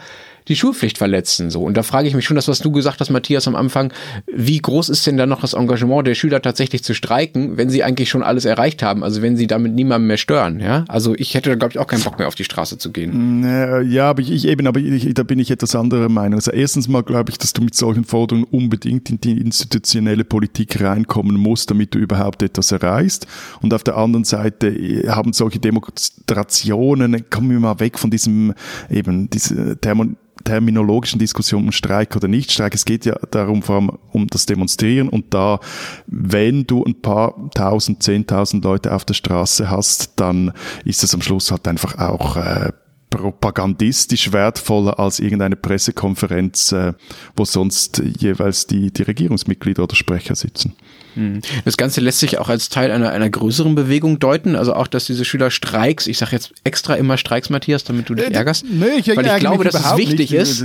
die 0.49 0.57
Schulpflicht 0.57 0.99
verletzen. 0.99 1.51
So. 1.51 1.63
Und 1.63 1.77
da 1.77 1.83
frage 1.83 2.09
ich 2.09 2.15
mich 2.15 2.25
schon, 2.25 2.37
das, 2.37 2.49
was 2.49 2.61
du 2.61 2.71
gesagt 2.73 3.01
hast, 3.01 3.11
Matthias, 3.11 3.47
am 3.49 3.55
Anfang, 3.55 3.93
wie 4.33 4.59
groß 4.59 4.89
ist 4.89 5.07
denn 5.07 5.17
da 5.17 5.27
noch 5.27 5.41
das 5.41 5.55
Engagement 5.55 6.07
der 6.07 6.15
Schüler 6.15 6.43
tatsächlich 6.43 6.83
zu 6.83 6.95
streiken, 6.95 7.57
wenn 7.57 7.71
sie 7.71 7.83
eigentlich 7.83 8.09
schon 8.09 8.23
alles 8.23 8.45
erreicht 8.45 8.83
haben? 8.83 9.05
Also 9.05 9.23
wenn 9.23 9.37
sie 9.37 9.47
damit 9.47 9.75
niemandem 9.75 10.09
mehr 10.09 10.17
stören, 10.17 10.61
ja? 10.61 10.85
Also 10.89 11.15
ich 11.17 11.35
hätte 11.35 11.51
da, 11.51 11.57
glaube 11.57 11.73
ich, 11.73 11.79
auch 11.79 11.87
keinen 11.87 12.03
Bock 12.03 12.19
mehr 12.19 12.29
auf 12.29 12.35
die 12.35 12.45
Straße 12.45 12.79
zu 12.79 12.93
gehen. 12.93 13.45
Ja, 13.89 14.11
aber 14.11 14.23
ich 14.23 14.47
eben, 14.47 14.67
aber 14.67 14.81
ich, 14.81 15.15
da 15.15 15.23
bin 15.23 15.39
ich 15.39 15.51
etwas 15.51 15.75
anderer 15.75 16.09
Meinung. 16.09 16.39
Also 16.39 16.51
erstens 16.51 16.89
mal 16.89 17.03
glaube 17.03 17.31
ich, 17.31 17.39
dass 17.39 17.53
du 17.53 17.63
mit 17.63 17.75
solchen 17.75 18.05
Forderungen 18.05 18.47
unbedingt 18.51 19.11
in 19.11 19.21
die 19.21 19.41
institutionelle 19.41 20.25
Politik 20.25 20.81
reinkommen 20.81 21.37
musst, 21.37 21.71
damit 21.71 21.95
du 21.95 21.99
überhaupt 21.99 22.43
etwas 22.43 22.73
erreichst. 22.73 23.27
Und 23.61 23.75
auf 23.75 23.85
der 23.85 23.97
anderen 23.97 24.25
Seite 24.25 24.69
äh, 24.69 25.09
haben 25.09 25.33
solche 25.33 25.59
Demonstrationen, 25.59 27.29
kommen 27.31 27.51
wir 27.51 27.61
mal 27.61 27.81
weg 27.81 27.99
von 27.99 28.11
diesem 28.11 28.55
eben 28.91 29.31
diese 29.31 29.77
Thermon 29.79 30.17
terminologischen 30.45 31.19
Diskussion 31.19 31.65
um 31.65 31.73
Streik 31.73 32.17
oder 32.17 32.29
Nichtstreik. 32.29 32.75
Es 32.75 32.85
geht 32.85 33.05
ja 33.05 33.17
darum, 33.31 33.63
vor 33.63 33.77
allem 33.77 33.99
um 34.13 34.27
das 34.27 34.47
Demonstrieren 34.47 35.09
und 35.09 35.33
da, 35.35 35.61
wenn 36.07 36.67
du 36.67 36.85
ein 36.85 37.01
paar 37.01 37.51
tausend, 37.55 38.03
zehntausend 38.03 38.65
Leute 38.65 38.95
auf 38.95 39.05
der 39.05 39.15
Straße 39.15 39.71
hast, 39.71 40.13
dann 40.17 40.53
ist 40.85 41.03
es 41.03 41.15
am 41.15 41.23
Schluss 41.23 41.51
halt 41.51 41.67
einfach 41.69 41.99
auch 41.99 42.37
äh, 42.37 42.73
propagandistisch 43.11 44.33
wertvoller 44.33 44.99
als 44.99 45.21
irgendeine 45.21 45.57
Pressekonferenz, 45.57 46.73
äh, 46.73 46.95
wo 47.37 47.45
sonst 47.45 48.03
jeweils 48.19 48.67
die, 48.67 48.91
die 48.91 49.03
Regierungsmitglieder 49.03 49.83
oder 49.83 49.95
Sprecher 49.95 50.35
sitzen. 50.35 50.75
Hm. 51.14 51.40
Das 51.64 51.76
Ganze 51.76 52.00
lässt 52.00 52.21
sich 52.21 52.38
auch 52.38 52.49
als 52.49 52.69
Teil 52.69 52.90
einer, 52.90 53.11
einer 53.11 53.28
größeren 53.28 53.75
Bewegung 53.75 54.19
deuten, 54.19 54.57
also 54.57 54.75
auch, 54.75 54.87
dass 54.87 55.04
diese 55.07 55.25
Schüler 55.25 55.50
Streiks, 55.50 56.07
ich 56.07 56.19
sage 56.19 56.33
jetzt 56.33 56.52
extra 56.64 56.95
immer 56.95 57.16
Streiks, 57.19 57.50
Matthias, 57.50 57.85
damit 57.85 58.09
du 58.09 58.14
dich 58.14 58.31
äh, 58.31 58.35
ärgerst, 58.35 58.64
nee, 58.69 58.87
ich 58.99 59.09
weil 59.16 59.26
ich 59.26 59.37
glaube, 59.37 59.64
dass 59.64 59.75
es 59.75 59.97
wichtig 59.97 60.31
nicht. 60.31 60.33
ist. 60.33 60.64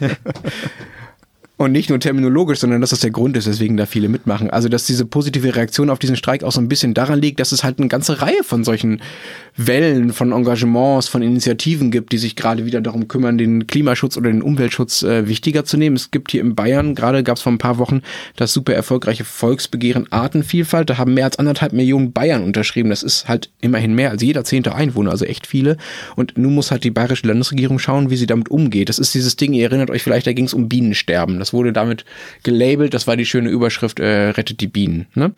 Und 1.62 1.70
nicht 1.70 1.90
nur 1.90 2.00
terminologisch, 2.00 2.58
sondern 2.58 2.80
dass 2.80 2.90
das 2.90 2.98
der 2.98 3.12
Grund 3.12 3.36
ist, 3.36 3.46
weswegen 3.46 3.76
da 3.76 3.86
viele 3.86 4.08
mitmachen. 4.08 4.50
Also, 4.50 4.68
dass 4.68 4.84
diese 4.84 5.06
positive 5.06 5.54
Reaktion 5.54 5.90
auf 5.90 6.00
diesen 6.00 6.16
Streik 6.16 6.42
auch 6.42 6.50
so 6.50 6.60
ein 6.60 6.66
bisschen 6.66 6.92
daran 6.92 7.20
liegt, 7.20 7.38
dass 7.38 7.52
es 7.52 7.62
halt 7.62 7.78
eine 7.78 7.86
ganze 7.86 8.20
Reihe 8.20 8.42
von 8.42 8.64
solchen 8.64 9.00
Wellen 9.56 10.12
von 10.12 10.32
Engagements, 10.32 11.06
von 11.06 11.22
Initiativen 11.22 11.92
gibt, 11.92 12.10
die 12.10 12.18
sich 12.18 12.34
gerade 12.34 12.66
wieder 12.66 12.80
darum 12.80 13.06
kümmern, 13.06 13.38
den 13.38 13.68
Klimaschutz 13.68 14.16
oder 14.16 14.30
den 14.30 14.42
Umweltschutz 14.42 15.04
äh, 15.04 15.28
wichtiger 15.28 15.64
zu 15.64 15.76
nehmen. 15.76 15.94
Es 15.94 16.10
gibt 16.10 16.32
hier 16.32 16.40
in 16.40 16.56
Bayern, 16.56 16.96
gerade 16.96 17.22
gab 17.22 17.36
es 17.36 17.42
vor 17.42 17.52
ein 17.52 17.58
paar 17.58 17.78
Wochen, 17.78 18.02
das 18.34 18.52
super 18.52 18.74
erfolgreiche 18.74 19.24
Volksbegehren 19.24 20.10
Artenvielfalt. 20.10 20.90
Da 20.90 20.98
haben 20.98 21.14
mehr 21.14 21.26
als 21.26 21.38
anderthalb 21.38 21.74
Millionen 21.74 22.12
Bayern 22.12 22.42
unterschrieben. 22.42 22.90
Das 22.90 23.04
ist 23.04 23.28
halt 23.28 23.50
immerhin 23.60 23.94
mehr 23.94 24.10
als 24.10 24.22
jeder 24.22 24.42
zehnte 24.42 24.74
Einwohner, 24.74 25.12
also 25.12 25.26
echt 25.26 25.46
viele. 25.46 25.76
Und 26.16 26.36
nun 26.36 26.54
muss 26.54 26.72
halt 26.72 26.82
die 26.82 26.90
bayerische 26.90 27.28
Landesregierung 27.28 27.78
schauen, 27.78 28.10
wie 28.10 28.16
sie 28.16 28.26
damit 28.26 28.50
umgeht. 28.50 28.88
Das 28.88 28.98
ist 28.98 29.14
dieses 29.14 29.36
Ding, 29.36 29.52
ihr 29.52 29.64
erinnert 29.64 29.90
euch 29.90 30.02
vielleicht, 30.02 30.26
da 30.26 30.32
ging 30.32 30.46
es 30.46 30.54
um 30.54 30.68
Bienensterben. 30.68 31.38
Das 31.38 31.51
wurde 31.52 31.72
damit 31.72 32.04
gelabelt, 32.42 32.94
das 32.94 33.06
war 33.06 33.16
die 33.16 33.26
schöne 33.26 33.48
Überschrift, 33.48 34.00
äh, 34.00 34.30
rettet 34.30 34.60
die 34.60 34.68
Bienen. 34.68 35.06
Ne? 35.14 35.32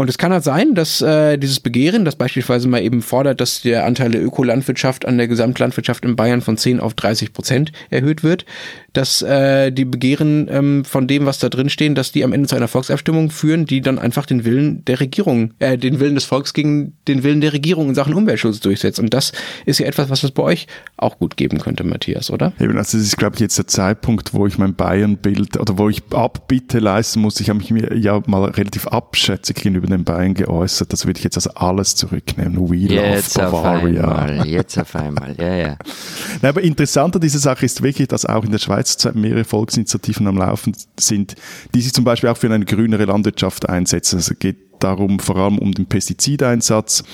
Und 0.00 0.08
es 0.08 0.16
kann 0.16 0.32
halt 0.32 0.44
sein, 0.44 0.74
dass 0.74 1.02
äh, 1.02 1.36
dieses 1.36 1.60
Begehren, 1.60 2.06
das 2.06 2.16
beispielsweise 2.16 2.68
mal 2.68 2.80
eben 2.80 3.02
fordert, 3.02 3.38
dass 3.38 3.60
der 3.60 3.84
Anteil 3.84 4.10
der 4.10 4.24
Ökolandwirtschaft 4.24 5.04
an 5.04 5.18
der 5.18 5.28
Gesamtlandwirtschaft 5.28 6.06
in 6.06 6.16
Bayern 6.16 6.40
von 6.40 6.56
10 6.56 6.80
auf 6.80 6.94
30 6.94 7.34
Prozent 7.34 7.70
erhöht 7.90 8.22
wird, 8.22 8.46
dass 8.94 9.20
äh, 9.20 9.70
die 9.70 9.84
Begehren 9.84 10.48
ähm, 10.50 10.86
von 10.86 11.06
dem, 11.06 11.26
was 11.26 11.38
da 11.38 11.50
drin 11.50 11.68
stehen, 11.68 11.94
dass 11.94 12.12
die 12.12 12.24
am 12.24 12.32
Ende 12.32 12.48
zu 12.48 12.56
einer 12.56 12.66
Volksabstimmung 12.66 13.28
führen, 13.28 13.66
die 13.66 13.82
dann 13.82 13.98
einfach 13.98 14.24
den 14.24 14.46
Willen 14.46 14.82
der 14.86 15.00
Regierung, 15.00 15.52
äh, 15.58 15.76
den 15.76 16.00
Willen 16.00 16.14
des 16.14 16.24
Volks 16.24 16.54
gegen 16.54 16.94
den 17.06 17.22
Willen 17.22 17.42
der 17.42 17.52
Regierung 17.52 17.90
in 17.90 17.94
Sachen 17.94 18.14
Umweltschutz 18.14 18.60
durchsetzt. 18.60 19.00
Und 19.00 19.12
das 19.12 19.32
ist 19.66 19.80
ja 19.80 19.86
etwas, 19.86 20.08
was 20.08 20.22
es 20.22 20.30
bei 20.30 20.42
euch 20.42 20.66
auch 20.96 21.18
gut 21.18 21.36
geben 21.36 21.58
könnte, 21.58 21.84
Matthias, 21.84 22.30
oder? 22.30 22.54
Eben, 22.58 22.78
also 22.78 22.96
das 22.96 23.06
ist, 23.06 23.18
glaube 23.18 23.34
ich, 23.34 23.40
jetzt 23.40 23.58
der 23.58 23.66
Zeitpunkt, 23.66 24.32
wo 24.32 24.46
ich 24.46 24.56
mein 24.56 24.74
Bayern-Bild 24.74 25.60
oder 25.60 25.76
wo 25.76 25.90
ich 25.90 26.02
Abbitte 26.10 26.78
leisten 26.78 27.20
muss. 27.20 27.38
Ich 27.38 27.50
habe 27.50 27.58
mich 27.58 27.70
mir 27.70 27.94
ja 27.98 28.22
mal 28.24 28.44
relativ 28.44 28.86
abschätzig 28.86 29.56
gegenüber 29.56 29.89
den 29.90 30.04
Bayern 30.04 30.34
geäußert. 30.34 30.92
Das 30.92 31.06
würde 31.06 31.18
ich 31.18 31.24
jetzt 31.24 31.36
also 31.36 31.50
alles 31.54 31.94
zurücknehmen. 31.94 32.68
We 32.68 32.76
jetzt 32.76 33.36
love 33.36 33.50
Bavaria. 33.50 34.04
Auf 34.04 34.18
einmal, 34.18 34.46
jetzt 34.46 34.78
auf 34.78 34.96
einmal, 34.96 35.36
ja, 35.38 35.54
ja. 35.54 35.76
Na, 36.42 36.48
aber 36.50 36.62
interessanter 36.62 37.20
diese 37.20 37.38
Sache 37.38 37.66
ist 37.66 37.82
wirklich, 37.82 38.08
dass 38.08 38.26
auch 38.26 38.44
in 38.44 38.50
der 38.50 38.58
Schweiz 38.58 38.80
Schweiz 38.80 39.14
mehrere 39.14 39.44
Volksinitiativen 39.44 40.26
am 40.26 40.36
Laufen 40.36 40.76
sind, 40.98 41.34
die 41.74 41.80
sich 41.80 41.92
zum 41.92 42.04
Beispiel 42.04 42.30
auch 42.30 42.36
für 42.36 42.52
eine 42.52 42.64
grünere 42.64 43.04
Landwirtschaft 43.04 43.68
einsetzen. 43.68 44.16
Also 44.16 44.32
es 44.32 44.38
geht 44.38 44.56
darum, 44.80 45.18
vor 45.18 45.36
allem 45.36 45.58
um 45.58 45.72
den 45.72 45.86
Pestizideinsatz. 45.86 47.04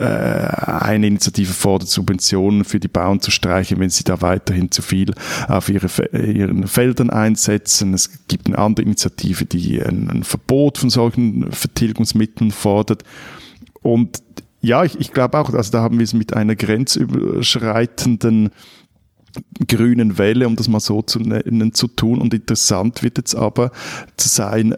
Äh, 0.00 0.04
eine 0.04 1.06
Initiative 1.08 1.52
fordert 1.52 1.90
Subventionen 1.90 2.64
für 2.64 2.80
die 2.80 2.88
Bauern 2.88 3.20
zu 3.20 3.30
streichen, 3.30 3.78
wenn 3.80 3.90
sie 3.90 4.02
da 4.02 4.22
weiterhin 4.22 4.70
zu 4.70 4.80
viel 4.80 5.12
auf 5.46 5.68
ihre, 5.68 5.88
ihren 6.16 6.66
Feldern 6.66 7.10
einsetzen. 7.10 7.92
Es 7.92 8.26
gibt 8.26 8.46
eine 8.46 8.56
andere 8.56 8.86
Initiative, 8.86 9.44
die 9.44 9.82
ein, 9.82 10.08
ein 10.08 10.24
Verbot 10.24 10.78
von 10.78 10.88
solchen 10.88 11.52
Vertilgungsmitteln 11.52 12.50
fordert. 12.50 13.02
Und 13.82 14.22
ja, 14.62 14.84
ich, 14.84 14.98
ich 14.98 15.12
glaube 15.12 15.38
auch, 15.38 15.52
also 15.52 15.70
da 15.70 15.82
haben 15.82 15.98
wir 15.98 16.04
es 16.04 16.14
mit 16.14 16.32
einer 16.34 16.56
grenzüberschreitenden 16.56 18.52
grünen 19.68 20.16
Welle, 20.16 20.46
um 20.46 20.56
das 20.56 20.68
mal 20.68 20.80
so 20.80 21.02
zu 21.02 21.18
nennen, 21.18 21.74
zu 21.74 21.88
tun. 21.88 22.22
Und 22.22 22.32
interessant 22.32 23.02
wird 23.02 23.18
jetzt 23.18 23.34
aber 23.34 23.70
zu 24.16 24.30
sein, 24.30 24.76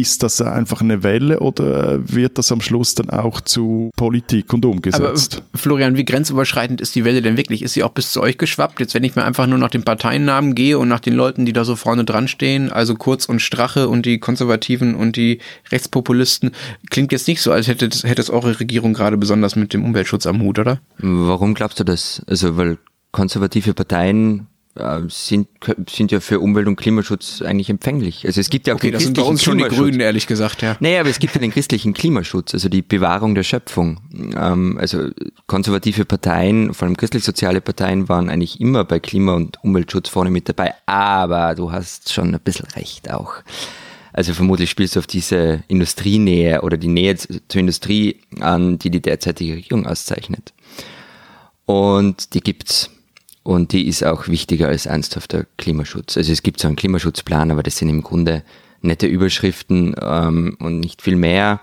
ist 0.00 0.22
das 0.22 0.40
einfach 0.40 0.82
eine 0.82 1.02
Welle 1.02 1.40
oder 1.40 1.98
wird 2.08 2.38
das 2.38 2.52
am 2.52 2.60
Schluss 2.60 2.94
dann 2.94 3.10
auch 3.10 3.40
zu 3.40 3.90
Politik 3.96 4.52
und 4.52 4.64
umgesetzt? 4.64 5.42
Aber 5.48 5.58
Florian, 5.58 5.96
wie 5.96 6.04
grenzüberschreitend 6.04 6.80
ist 6.80 6.94
die 6.94 7.04
Welle 7.04 7.22
denn 7.22 7.36
wirklich? 7.36 7.62
Ist 7.62 7.74
sie 7.74 7.82
auch 7.82 7.92
bis 7.92 8.12
zu 8.12 8.20
euch 8.20 8.36
geschwappt? 8.36 8.78
Jetzt, 8.80 8.94
wenn 8.94 9.04
ich 9.04 9.16
mir 9.16 9.24
einfach 9.24 9.46
nur 9.46 9.58
nach 9.58 9.70
den 9.70 9.84
Parteiennamen 9.84 10.54
gehe 10.54 10.78
und 10.78 10.88
nach 10.88 11.00
den 11.00 11.14
Leuten, 11.14 11.46
die 11.46 11.52
da 11.52 11.64
so 11.64 11.76
vorne 11.76 12.04
dran 12.04 12.28
stehen, 12.28 12.70
also 12.70 12.94
Kurz 12.94 13.24
und 13.26 13.40
Strache 13.40 13.88
und 13.88 14.04
die 14.04 14.18
Konservativen 14.18 14.94
und 14.94 15.16
die 15.16 15.40
Rechtspopulisten, 15.70 16.50
klingt 16.90 17.12
jetzt 17.12 17.26
nicht 17.26 17.40
so, 17.40 17.52
als 17.52 17.66
hätte, 17.66 17.86
hätte 17.86 18.20
es 18.20 18.30
eure 18.30 18.60
Regierung 18.60 18.92
gerade 18.92 19.16
besonders 19.16 19.56
mit 19.56 19.72
dem 19.72 19.84
Umweltschutz 19.84 20.26
am 20.26 20.42
Hut, 20.42 20.58
oder? 20.58 20.80
Warum 20.98 21.54
glaubst 21.54 21.80
du 21.80 21.84
das? 21.84 22.22
Also, 22.26 22.56
weil 22.56 22.78
konservative 23.12 23.72
Parteien 23.72 24.46
sind, 25.08 25.48
sind 25.88 26.12
ja 26.12 26.20
für 26.20 26.40
Umwelt- 26.40 26.66
und 26.66 26.76
Klimaschutz 26.76 27.42
eigentlich 27.42 27.70
empfänglich. 27.70 28.26
Also 28.26 28.40
es 28.40 28.50
gibt 28.50 28.66
ja 28.66 28.74
auch 28.74 28.78
okay, 28.78 28.88
den 28.88 28.94
das 28.94 29.02
sind 29.04 29.16
bei 29.16 29.22
uns 29.22 29.42
schon 29.42 29.58
die 29.58 29.64
Grünen, 29.64 30.00
ehrlich 30.00 30.26
gesagt, 30.26 30.62
ja. 30.62 30.76
Naja, 30.80 31.00
aber 31.00 31.10
es 31.10 31.18
gibt 31.18 31.34
ja 31.34 31.40
den 31.40 31.50
christlichen 31.50 31.94
Klimaschutz, 31.94 32.54
also 32.54 32.68
die 32.68 32.82
Bewahrung 32.82 33.34
der 33.34 33.42
Schöpfung. 33.42 34.00
Ähm, 34.36 34.78
also 34.78 35.10
konservative 35.46 36.04
Parteien, 36.04 36.74
vor 36.74 36.86
allem 36.86 36.96
christlich-soziale 36.96 37.60
Parteien, 37.60 38.08
waren 38.08 38.28
eigentlich 38.28 38.60
immer 38.60 38.84
bei 38.84 39.00
Klima- 39.00 39.34
und 39.34 39.62
Umweltschutz 39.62 40.08
vorne 40.08 40.30
mit 40.30 40.48
dabei. 40.48 40.74
Aber 40.86 41.54
du 41.54 41.72
hast 41.72 42.12
schon 42.12 42.34
ein 42.34 42.40
bisschen 42.40 42.66
recht 42.76 43.10
auch. 43.10 43.34
Also 44.12 44.32
vermutlich 44.32 44.70
spielst 44.70 44.96
du 44.96 45.00
auf 45.00 45.06
diese 45.06 45.62
Industrienähe 45.68 46.62
oder 46.62 46.78
die 46.78 46.88
Nähe 46.88 47.16
zur 47.16 47.60
Industrie 47.60 48.20
an, 48.40 48.78
die 48.78 48.90
die 48.90 49.02
derzeitige 49.02 49.56
Regierung 49.56 49.86
auszeichnet. 49.86 50.54
Und 51.66 52.32
die 52.32 52.40
gibt's. 52.40 52.90
Und 53.46 53.70
die 53.70 53.86
ist 53.86 54.02
auch 54.04 54.26
wichtiger 54.26 54.66
als 54.66 54.86
ernsthafter 54.86 55.46
Klimaschutz. 55.56 56.16
Also 56.16 56.32
es 56.32 56.42
gibt 56.42 56.58
so 56.58 56.66
einen 56.66 56.74
Klimaschutzplan, 56.74 57.52
aber 57.52 57.62
das 57.62 57.76
sind 57.76 57.88
im 57.88 58.02
Grunde 58.02 58.42
nette 58.82 59.06
Überschriften 59.06 59.94
ähm, 60.02 60.56
und 60.58 60.80
nicht 60.80 61.00
viel 61.00 61.14
mehr. 61.14 61.60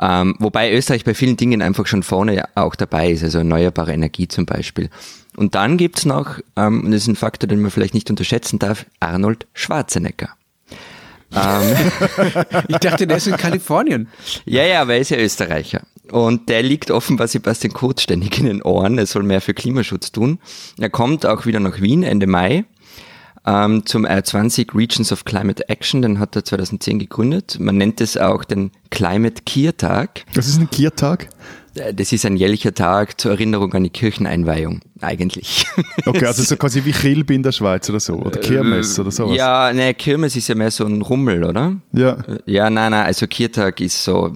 Ähm, 0.00 0.34
wobei 0.38 0.72
Österreich 0.72 1.04
bei 1.04 1.12
vielen 1.12 1.36
Dingen 1.36 1.60
einfach 1.60 1.86
schon 1.86 2.02
vorne 2.02 2.44
auch 2.54 2.74
dabei 2.74 3.10
ist, 3.10 3.22
also 3.22 3.36
erneuerbare 3.36 3.92
Energie 3.92 4.28
zum 4.28 4.46
Beispiel. 4.46 4.88
Und 5.36 5.54
dann 5.54 5.76
gibt's 5.76 6.06
noch, 6.06 6.38
ähm, 6.56 6.84
und 6.84 6.90
das 6.92 7.02
ist 7.02 7.08
ein 7.08 7.16
Faktor, 7.16 7.48
den 7.48 7.60
man 7.60 7.70
vielleicht 7.70 7.92
nicht 7.92 8.08
unterschätzen 8.08 8.58
darf, 8.58 8.86
Arnold 8.98 9.46
Schwarzenegger. 9.52 10.30
Ähm. 11.34 11.76
ich 12.68 12.78
dachte, 12.78 13.06
der 13.06 13.18
ist 13.18 13.26
in 13.26 13.36
Kalifornien. 13.36 14.08
Ja, 14.46 14.64
ja, 14.64 14.80
aber 14.80 14.94
er 14.94 15.00
ist 15.00 15.10
ja 15.10 15.18
Österreicher. 15.18 15.82
Und 16.10 16.48
der 16.48 16.62
liegt 16.62 16.90
offenbar 16.90 17.28
Sebastian 17.28 17.72
Kurz 17.72 18.02
ständig 18.02 18.38
in 18.38 18.46
den 18.46 18.62
Ohren. 18.62 18.98
Er 18.98 19.06
soll 19.06 19.22
mehr 19.22 19.40
für 19.40 19.54
Klimaschutz 19.54 20.12
tun. 20.12 20.38
Er 20.78 20.90
kommt 20.90 21.24
auch 21.24 21.46
wieder 21.46 21.60
nach 21.60 21.80
Wien 21.80 22.02
Ende 22.02 22.26
Mai 22.26 22.64
ähm, 23.46 23.84
zum 23.86 24.06
R20 24.06 24.74
Regions 24.74 25.12
of 25.12 25.24
Climate 25.24 25.68
Action. 25.68 26.02
Den 26.02 26.18
hat 26.18 26.36
er 26.36 26.44
2010 26.44 26.98
gegründet. 26.98 27.58
Man 27.58 27.76
nennt 27.76 28.00
es 28.00 28.16
auch 28.16 28.44
den 28.44 28.70
Climate 28.90 29.42
Kier-Tag. 29.44 30.24
Was 30.34 30.48
ist 30.48 30.60
ein 30.60 30.70
Kier-Tag? 30.70 31.28
Äh, 31.74 31.94
das 31.94 32.12
ist 32.12 32.24
ein 32.24 32.36
jährlicher 32.36 32.74
Tag 32.74 33.20
zur 33.20 33.32
Erinnerung 33.32 33.72
an 33.74 33.84
die 33.84 33.90
Kircheneinweihung, 33.90 34.80
eigentlich. 35.00 35.66
Okay, 36.06 36.26
also 36.26 36.42
so 36.42 36.56
quasi 36.56 36.84
wie 36.84 36.92
Kilb 36.92 37.30
in 37.30 37.42
der 37.42 37.52
Schweiz 37.52 37.88
oder 37.88 37.98
so, 37.98 38.14
oder 38.14 38.38
Kirmes 38.38 38.98
oder 38.98 39.10
sowas. 39.10 39.36
Ja, 39.36 39.72
ne, 39.72 39.94
Kirmes 39.94 40.36
ist 40.36 40.48
ja 40.48 40.54
mehr 40.54 40.70
so 40.70 40.84
ein 40.84 41.00
Rummel, 41.00 41.42
oder? 41.44 41.76
Ja. 41.92 42.18
Ja, 42.44 42.68
nein, 42.68 42.90
nein, 42.90 43.06
also 43.06 43.26
Kiertag 43.26 43.80
ist 43.80 44.04
so 44.04 44.30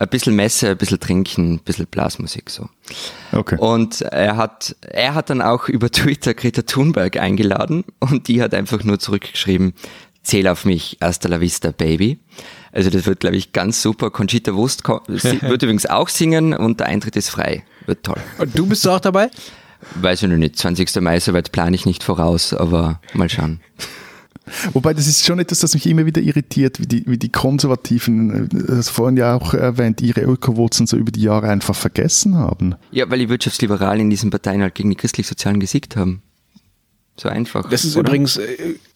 ein 0.00 0.08
bisschen 0.08 0.34
Messe, 0.34 0.70
ein 0.70 0.76
bisschen 0.78 0.98
Trinken, 0.98 1.54
ein 1.54 1.58
bisschen 1.58 1.86
Blasmusik 1.86 2.48
so. 2.48 2.68
Okay. 3.32 3.56
Und 3.58 4.00
er 4.00 4.36
hat, 4.36 4.74
er 4.80 5.14
hat 5.14 5.30
dann 5.30 5.42
auch 5.42 5.68
über 5.68 5.90
Twitter 5.92 6.34
Greta 6.34 6.62
Thunberg 6.62 7.18
eingeladen 7.18 7.84
und 8.00 8.26
die 8.26 8.42
hat 8.42 8.54
einfach 8.54 8.82
nur 8.82 8.98
zurückgeschrieben, 8.98 9.74
zähl 10.22 10.48
auf 10.48 10.64
mich, 10.64 10.96
hasta 11.02 11.28
la 11.28 11.40
vista, 11.40 11.70
baby. 11.70 12.18
Also 12.72 12.88
das 12.88 13.04
wird, 13.04 13.20
glaube 13.20 13.36
ich, 13.36 13.52
ganz 13.52 13.82
super. 13.82 14.10
Conchita 14.10 14.54
Wurst 14.54 14.88
wird 14.88 15.62
übrigens 15.62 15.86
auch 15.86 16.08
singen 16.08 16.54
und 16.54 16.80
der 16.80 16.86
Eintritt 16.86 17.16
ist 17.16 17.28
frei. 17.28 17.64
Wird 17.84 18.04
toll. 18.04 18.20
Und 18.38 18.58
du 18.58 18.66
bist 18.66 18.88
auch 18.88 19.00
dabei? 19.00 19.30
Weiß 19.96 20.22
ich 20.22 20.28
noch 20.28 20.36
nicht. 20.36 20.56
20. 20.56 20.94
Mai, 21.00 21.20
soweit 21.20 21.52
plane 21.52 21.74
ich 21.74 21.84
nicht 21.84 22.02
voraus, 22.02 22.54
aber 22.54 23.00
mal 23.12 23.28
schauen. 23.28 23.60
Wobei 24.72 24.94
das 24.94 25.06
ist 25.06 25.24
schon 25.24 25.38
etwas, 25.38 25.60
das 25.60 25.74
mich 25.74 25.86
immer 25.86 26.06
wieder 26.06 26.20
irritiert, 26.20 26.80
wie 26.80 26.86
die, 26.86 27.06
wie 27.06 27.18
die 27.18 27.30
Konservativen, 27.30 28.46
äh, 28.50 28.76
das 28.76 28.88
vorhin 28.88 29.16
ja 29.16 29.34
auch 29.36 29.54
erwähnt, 29.54 30.00
ihre 30.00 30.22
Ökowurzeln 30.22 30.86
so 30.86 30.96
über 30.96 31.12
die 31.12 31.22
Jahre 31.22 31.48
einfach 31.48 31.74
vergessen 31.74 32.36
haben. 32.36 32.74
Ja, 32.90 33.10
weil 33.10 33.18
die 33.18 33.28
Wirtschaftsliberalen 33.28 34.02
in 34.02 34.10
diesen 34.10 34.30
Parteien 34.30 34.62
halt 34.62 34.74
gegen 34.74 34.90
die 34.90 34.96
christlich-sozialen 34.96 35.60
gesiegt 35.60 35.96
haben. 35.96 36.22
So 37.20 37.28
einfach. 37.28 37.68
Das 37.68 37.84
ist 37.84 37.98
oder? 37.98 38.08
übrigens, 38.08 38.38
äh, 38.38 38.46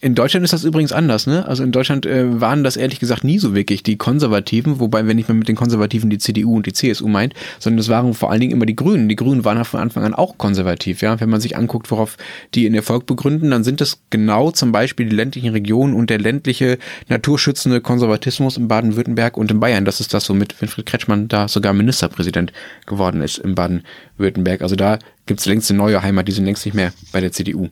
in 0.00 0.14
Deutschland 0.14 0.44
ist 0.44 0.54
das 0.54 0.64
übrigens 0.64 0.92
anders, 0.92 1.26
ne? 1.26 1.46
Also 1.46 1.62
in 1.62 1.72
Deutschland 1.72 2.06
äh, 2.06 2.40
waren 2.40 2.64
das 2.64 2.78
ehrlich 2.78 2.98
gesagt 2.98 3.22
nie 3.22 3.38
so 3.38 3.54
wirklich 3.54 3.82
die 3.82 3.98
Konservativen, 3.98 4.80
wobei, 4.80 5.06
wenn 5.06 5.16
nicht 5.16 5.28
mehr 5.28 5.36
mit 5.36 5.46
den 5.46 5.56
Konservativen 5.56 6.08
die 6.08 6.16
CDU 6.16 6.56
und 6.56 6.64
die 6.64 6.72
CSU 6.72 7.06
meint, 7.06 7.34
sondern 7.58 7.76
das 7.76 7.90
waren 7.90 8.14
vor 8.14 8.30
allen 8.30 8.40
Dingen 8.40 8.52
immer 8.52 8.64
die 8.64 8.76
Grünen. 8.76 9.10
Die 9.10 9.16
Grünen 9.16 9.44
waren 9.44 9.62
von 9.66 9.78
Anfang 9.78 10.04
an 10.04 10.14
auch 10.14 10.38
konservativ, 10.38 11.02
ja. 11.02 11.20
Wenn 11.20 11.28
man 11.28 11.42
sich 11.42 11.54
anguckt, 11.58 11.90
worauf 11.90 12.16
die 12.54 12.64
in 12.64 12.74
Erfolg 12.74 13.04
begründen, 13.04 13.50
dann 13.50 13.62
sind 13.62 13.82
das 13.82 14.00
genau 14.08 14.50
zum 14.52 14.72
Beispiel 14.72 15.06
die 15.06 15.16
ländlichen 15.16 15.50
Regionen 15.50 15.92
und 15.92 16.08
der 16.08 16.18
ländliche 16.18 16.78
naturschützende 17.10 17.82
Konservatismus 17.82 18.56
in 18.56 18.68
Baden-Württemberg 18.68 19.36
und 19.36 19.50
in 19.50 19.60
Bayern. 19.60 19.84
Das 19.84 20.00
ist 20.00 20.14
das, 20.14 20.30
womit 20.30 20.58
Winfried 20.62 20.86
Kretschmann 20.86 21.28
da 21.28 21.46
sogar 21.46 21.74
Ministerpräsident 21.74 22.54
geworden 22.86 23.20
ist 23.20 23.36
in 23.36 23.54
Baden-Württemberg. 23.54 24.62
Also 24.62 24.76
da 24.76 24.98
gibt 25.26 25.40
es 25.40 25.46
längst 25.46 25.70
eine 25.70 25.78
neue 25.78 26.02
Heimat, 26.02 26.26
die 26.26 26.32
sind 26.32 26.46
längst 26.46 26.64
nicht 26.64 26.74
mehr 26.74 26.94
bei 27.12 27.20
der 27.20 27.32
CDU. 27.32 27.68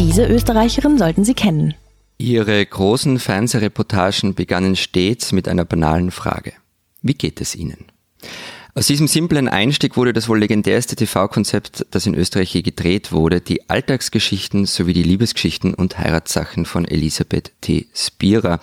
Diese 0.00 0.24
Österreicherin 0.24 0.96
sollten 0.96 1.24
Sie 1.24 1.34
kennen. 1.34 1.74
Ihre 2.16 2.64
großen 2.64 3.18
Fernsehreportagen 3.18 4.34
begannen 4.34 4.74
stets 4.74 5.30
mit 5.32 5.46
einer 5.46 5.66
banalen 5.66 6.10
Frage. 6.10 6.54
Wie 7.02 7.12
geht 7.12 7.38
es 7.42 7.54
Ihnen? 7.54 7.84
Aus 8.74 8.86
diesem 8.86 9.08
simplen 9.08 9.46
Einstieg 9.46 9.98
wurde 9.98 10.14
das 10.14 10.26
wohl 10.26 10.38
legendärste 10.38 10.96
TV-Konzept, 10.96 11.84
das 11.90 12.06
in 12.06 12.14
Österreich 12.14 12.54
je 12.54 12.62
gedreht 12.62 13.12
wurde, 13.12 13.42
die 13.42 13.68
Alltagsgeschichten 13.68 14.64
sowie 14.64 14.94
die 14.94 15.02
Liebesgeschichten 15.02 15.74
und 15.74 15.98
Heiratssachen 15.98 16.64
von 16.64 16.86
Elisabeth 16.86 17.52
T. 17.60 17.88
Spierer, 17.92 18.58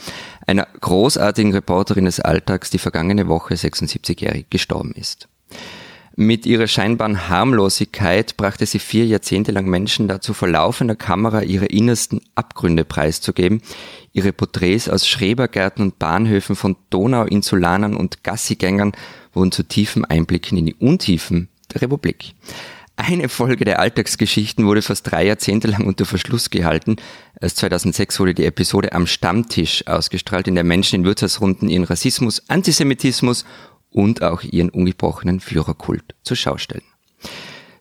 einer 0.48 0.68
großartigen 0.82 1.52
Reporterin 1.52 2.06
des 2.06 2.20
Alltags, 2.20 2.72
die 2.72 2.80
vergangene 2.80 3.28
Woche 3.28 3.54
76-jährig 3.54 4.50
gestorben 4.50 4.94
ist. 4.94 5.28
Mit 6.20 6.48
ihrer 6.48 6.66
scheinbaren 6.66 7.30
Harmlosigkeit 7.30 8.38
brachte 8.38 8.66
sie 8.66 8.80
vier 8.80 9.06
Jahrzehnte 9.06 9.52
lang 9.52 9.68
Menschen 9.68 10.08
dazu, 10.08 10.34
vor 10.34 10.48
laufender 10.48 10.96
Kamera 10.96 11.44
ihre 11.44 11.68
innersten 11.68 12.22
Abgründe 12.34 12.86
preiszugeben. 12.86 13.62
Ihre 14.14 14.34
Porträts 14.34 14.90
aus 14.90 15.08
Schrebergärten 15.08 15.84
und 15.84 16.00
Bahnhöfen 16.00 16.56
von 16.56 16.76
Donauinsulanern 16.90 17.96
und 17.96 18.24
Gassigängern 18.24 18.94
wurden 19.32 19.52
zu 19.52 19.62
tiefen 19.62 20.06
Einblicken 20.06 20.58
in 20.58 20.66
die 20.66 20.74
Untiefen 20.74 21.50
der 21.72 21.84
Republik. 21.84 22.34
Eine 22.96 23.30
Folge 23.30 23.64
der 23.64 23.78
Alltagsgeschichten 23.78 24.66
wurde 24.66 24.82
fast 24.82 25.12
drei 25.12 25.24
Jahrzehnte 25.28 25.68
lang 25.68 25.86
unter 25.86 26.06
Verschluss 26.06 26.50
gehalten. 26.50 26.96
Erst 27.40 27.58
2006 27.58 28.20
wurde 28.20 28.34
die 28.34 28.46
Episode 28.46 28.94
am 28.94 29.06
Stammtisch 29.06 29.86
ausgestrahlt, 29.86 30.48
in 30.48 30.56
der 30.56 30.64
Menschen 30.64 31.02
in 31.02 31.06
Wirtshausrunden 31.06 31.70
ihren 31.70 31.84
Rassismus, 31.84 32.42
Antisemitismus 32.48 33.46
und 33.98 34.22
auch 34.22 34.44
ihren 34.44 34.70
ungebrochenen 34.70 35.40
Führerkult 35.40 36.14
zur 36.22 36.38
Schau 36.38 36.60
stellen. 36.60 36.84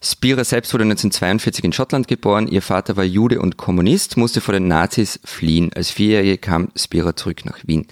Spira 0.02 0.44
selbst 0.44 0.72
wurde 0.72 0.84
1942 0.84 1.62
in 1.62 1.72
Schottland 1.74 2.08
geboren. 2.08 2.48
Ihr 2.48 2.62
Vater 2.62 2.96
war 2.96 3.04
Jude 3.04 3.38
und 3.38 3.58
Kommunist, 3.58 4.16
musste 4.16 4.40
vor 4.40 4.54
den 4.54 4.66
Nazis 4.66 5.20
fliehen. 5.24 5.72
Als 5.74 5.90
Vierjährige 5.90 6.38
kam 6.38 6.68
Spira 6.74 7.16
zurück 7.16 7.44
nach 7.44 7.58
Wien. 7.66 7.86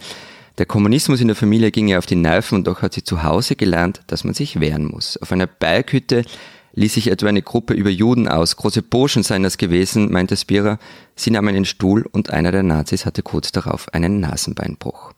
Der 0.57 0.65
Kommunismus 0.65 1.21
in 1.21 1.27
der 1.27 1.37
Familie 1.37 1.71
ging 1.71 1.89
ihr 1.89 1.99
auf 1.99 2.07
die 2.07 2.17
Nerven 2.17 2.57
und 2.57 2.67
doch 2.67 2.81
hat 2.81 2.95
sie 2.95 3.05
zu 3.05 3.25
Hause 3.25 3.57
gelernt, 3.57 4.01
dass 4.07 4.25
man 4.25 4.33
sich 4.33 4.59
wehren 4.59 4.87
muss. 4.87 5.19
Auf 5.19 5.31
einer 5.31 5.47
Berghütte 5.47 6.25
ließ 6.73 6.95
sich 6.95 7.09
etwa 7.09 7.29
eine 7.29 7.43
Gruppe 7.43 7.75
über 7.75 7.91
Juden 7.91 8.27
aus. 8.27 8.57
Große 8.57 8.81
Burschen 8.81 9.23
seien 9.23 9.43
das 9.43 9.59
gewesen, 9.59 10.11
meinte 10.11 10.39
Spira. 10.39 10.79
Sie 11.15 11.31
nahm 11.31 11.49
einen 11.49 11.67
Stuhl 11.67 12.07
und 12.11 12.31
einer 12.31 12.53
der 12.53 12.63
Nazis 12.63 13.05
hatte 13.05 13.23
kurz 13.23 13.53
darauf 13.53 13.93
einen 13.93 14.21
Nasenbeinbruch. 14.21 15.13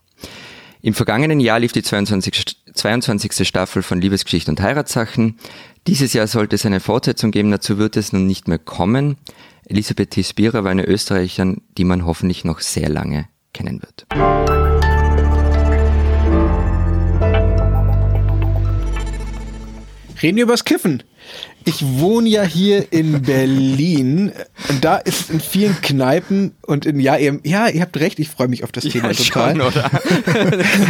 Im 0.87 0.95
vergangenen 0.95 1.40
Jahr 1.40 1.59
lief 1.59 1.73
die 1.73 1.83
22. 1.83 2.59
22. 2.77 3.47
Staffel 3.47 3.83
von 3.83 4.01
Liebesgeschichte 4.01 4.51
und 4.51 4.61
Heiratssachen. 4.61 5.39
Dieses 5.87 6.12
Jahr 6.12 6.27
sollte 6.27 6.57
es 6.57 6.67
eine 6.67 6.81
Fortsetzung 6.81 7.31
geben, 7.31 7.51
dazu 7.51 7.79
wird 7.79 7.97
es 7.97 8.12
nun 8.12 8.27
nicht 8.27 8.49
mehr 8.49 8.59
kommen. 8.59 9.17
Elisabeth 9.65 10.11
T. 10.11 10.23
Spira 10.23 10.62
war 10.62 10.71
eine 10.71 10.87
Österreicherin, 10.87 11.62
die 11.77 11.85
man 11.85 12.07
hoffentlich 12.07 12.45
noch 12.45 12.61
sehr 12.61 12.89
lange 12.89 13.29
kennen 13.53 13.83
wird. 13.83 14.07
Reden 20.23 20.37
wir 20.37 20.45
übers 20.45 20.65
Kiffen. 20.65 21.03
Ich 21.68 21.85
wohne 21.85 22.29
ja 22.29 22.44
hier 22.44 22.92
in 22.92 23.22
Berlin 23.22 24.31
und 24.68 24.85
da 24.85 24.98
ist 24.98 25.22
es 25.22 25.31
in 25.31 25.40
vielen 25.40 25.74
Kneipen 25.81 26.52
und 26.62 26.87
in, 26.87 27.00
ja, 27.00 27.16
ihr, 27.16 27.40
ja, 27.42 27.66
ihr 27.66 27.81
habt 27.81 27.98
recht, 27.98 28.20
ich 28.20 28.29
freue 28.29 28.46
mich 28.46 28.62
auf 28.62 28.70
das 28.70 28.85
Thema 28.85 29.11
ja, 29.11 29.14
total. 29.14 29.50
Schon, 29.50 29.61
oder? 29.62 29.90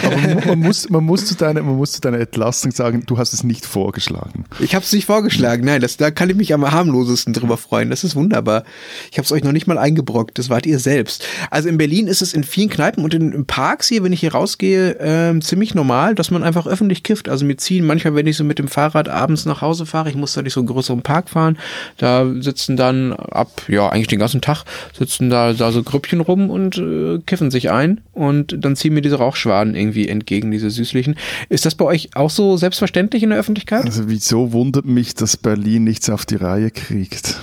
Aber 0.04 0.46
man, 0.48 0.58
muss, 0.58 0.90
man, 0.90 1.02
muss 1.02 1.24
zu 1.24 1.34
deiner, 1.34 1.62
man 1.62 1.76
muss 1.76 1.92
zu 1.92 2.02
deiner 2.02 2.20
Entlastung 2.20 2.72
sagen, 2.72 3.04
du 3.06 3.16
hast 3.16 3.32
es 3.32 3.42
nicht 3.42 3.64
vorgeschlagen. 3.64 4.44
Ich 4.60 4.74
habe 4.74 4.84
es 4.84 4.92
nicht 4.92 5.06
vorgeschlagen, 5.06 5.64
nein, 5.64 5.80
das, 5.80 5.96
da 5.96 6.10
kann 6.10 6.28
ich 6.28 6.36
mich 6.36 6.52
am 6.52 6.70
harmlosesten 6.70 7.32
drüber 7.32 7.56
freuen. 7.56 7.88
Das 7.88 8.04
ist 8.04 8.14
wunderbar. 8.14 8.64
Ich 9.10 9.16
habe 9.16 9.24
es 9.24 9.32
euch 9.32 9.44
noch 9.44 9.52
nicht 9.52 9.66
mal 9.66 9.78
eingebrockt, 9.78 10.38
das 10.38 10.50
wart 10.50 10.66
ihr 10.66 10.78
selbst. 10.78 11.24
Also 11.50 11.70
in 11.70 11.78
Berlin 11.78 12.06
ist 12.06 12.20
es 12.20 12.34
in 12.34 12.44
vielen 12.44 12.68
Kneipen 12.68 13.02
und 13.02 13.14
in, 13.14 13.46
Parks 13.46 13.88
hier, 13.88 14.04
wenn 14.04 14.12
ich 14.12 14.20
hier 14.20 14.32
rausgehe, 14.32 14.98
äh, 14.98 15.40
ziemlich 15.40 15.74
normal, 15.74 16.14
dass 16.14 16.30
man 16.30 16.44
einfach 16.44 16.66
öffentlich 16.66 17.02
kifft. 17.02 17.30
Also 17.30 17.46
mir 17.46 17.56
ziehen 17.56 17.86
manchmal, 17.86 18.14
wenn 18.14 18.26
ich 18.26 18.36
so 18.36 18.44
mit 18.44 18.58
dem 18.58 18.68
Fahrrad 18.68 19.08
abends 19.08 19.46
nach 19.46 19.62
Hause 19.62 19.86
fahre, 19.86 20.10
ich 20.10 20.16
muss 20.16 20.34
du 20.34 20.42
durch 20.42 20.52
so 20.52 20.65
einen 20.66 20.74
größeren 20.74 21.02
Park 21.02 21.30
fahren. 21.30 21.58
Da 21.96 22.26
sitzen 22.40 22.76
dann 22.76 23.12
ab, 23.12 23.62
ja, 23.68 23.88
eigentlich 23.88 24.08
den 24.08 24.18
ganzen 24.18 24.40
Tag 24.40 24.64
sitzen 24.96 25.30
da, 25.30 25.52
da 25.52 25.72
so 25.72 25.82
Grüppchen 25.82 26.20
rum 26.20 26.50
und 26.50 26.78
äh, 26.78 27.18
kiffen 27.26 27.50
sich 27.50 27.70
ein 27.70 28.00
und 28.12 28.56
dann 28.64 28.76
ziehen 28.76 28.94
mir 28.94 29.02
diese 29.02 29.16
Rauchschwaden 29.16 29.74
irgendwie 29.74 30.08
entgegen, 30.08 30.50
diese 30.50 30.70
süßlichen. 30.70 31.16
Ist 31.48 31.66
das 31.66 31.74
bei 31.74 31.84
euch 31.84 32.10
auch 32.14 32.30
so 32.30 32.56
selbstverständlich 32.56 33.22
in 33.22 33.30
der 33.30 33.38
Öffentlichkeit? 33.38 33.84
Also 33.84 34.08
wieso 34.08 34.52
wundert 34.52 34.84
mich, 34.84 35.14
dass 35.14 35.36
Berlin 35.36 35.84
nichts 35.84 36.10
auf 36.10 36.26
die 36.26 36.36
Reihe 36.36 36.70
kriegt? 36.70 37.40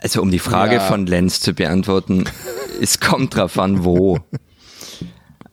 Also 0.00 0.22
um 0.22 0.30
die 0.30 0.38
Frage 0.38 0.76
ja. 0.76 0.80
von 0.80 1.06
Lenz 1.06 1.40
zu 1.40 1.52
beantworten, 1.52 2.24
es 2.80 3.00
kommt 3.00 3.34
drauf 3.34 3.58
an, 3.58 3.84
wo. 3.84 4.18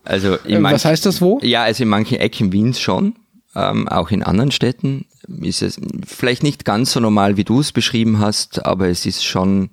Also 0.03 0.35
in 0.43 0.61
manchen, 0.61 0.75
Was 0.75 0.85
heißt 0.85 1.05
das 1.05 1.21
wo? 1.21 1.39
Ja, 1.41 1.63
also 1.63 1.83
in 1.83 1.89
manchen 1.89 2.17
Ecken 2.19 2.51
Wiens 2.51 2.79
schon, 2.79 3.15
ähm, 3.55 3.87
auch 3.87 4.11
in 4.11 4.23
anderen 4.23 4.51
Städten 4.51 5.05
ist 5.41 5.61
es 5.61 5.79
vielleicht 6.05 6.43
nicht 6.43 6.65
ganz 6.65 6.91
so 6.91 6.99
normal, 6.99 7.37
wie 7.37 7.43
du 7.43 7.59
es 7.59 7.71
beschrieben 7.71 8.19
hast, 8.19 8.65
aber 8.65 8.89
es 8.89 9.05
ist 9.05 9.23
schon 9.23 9.69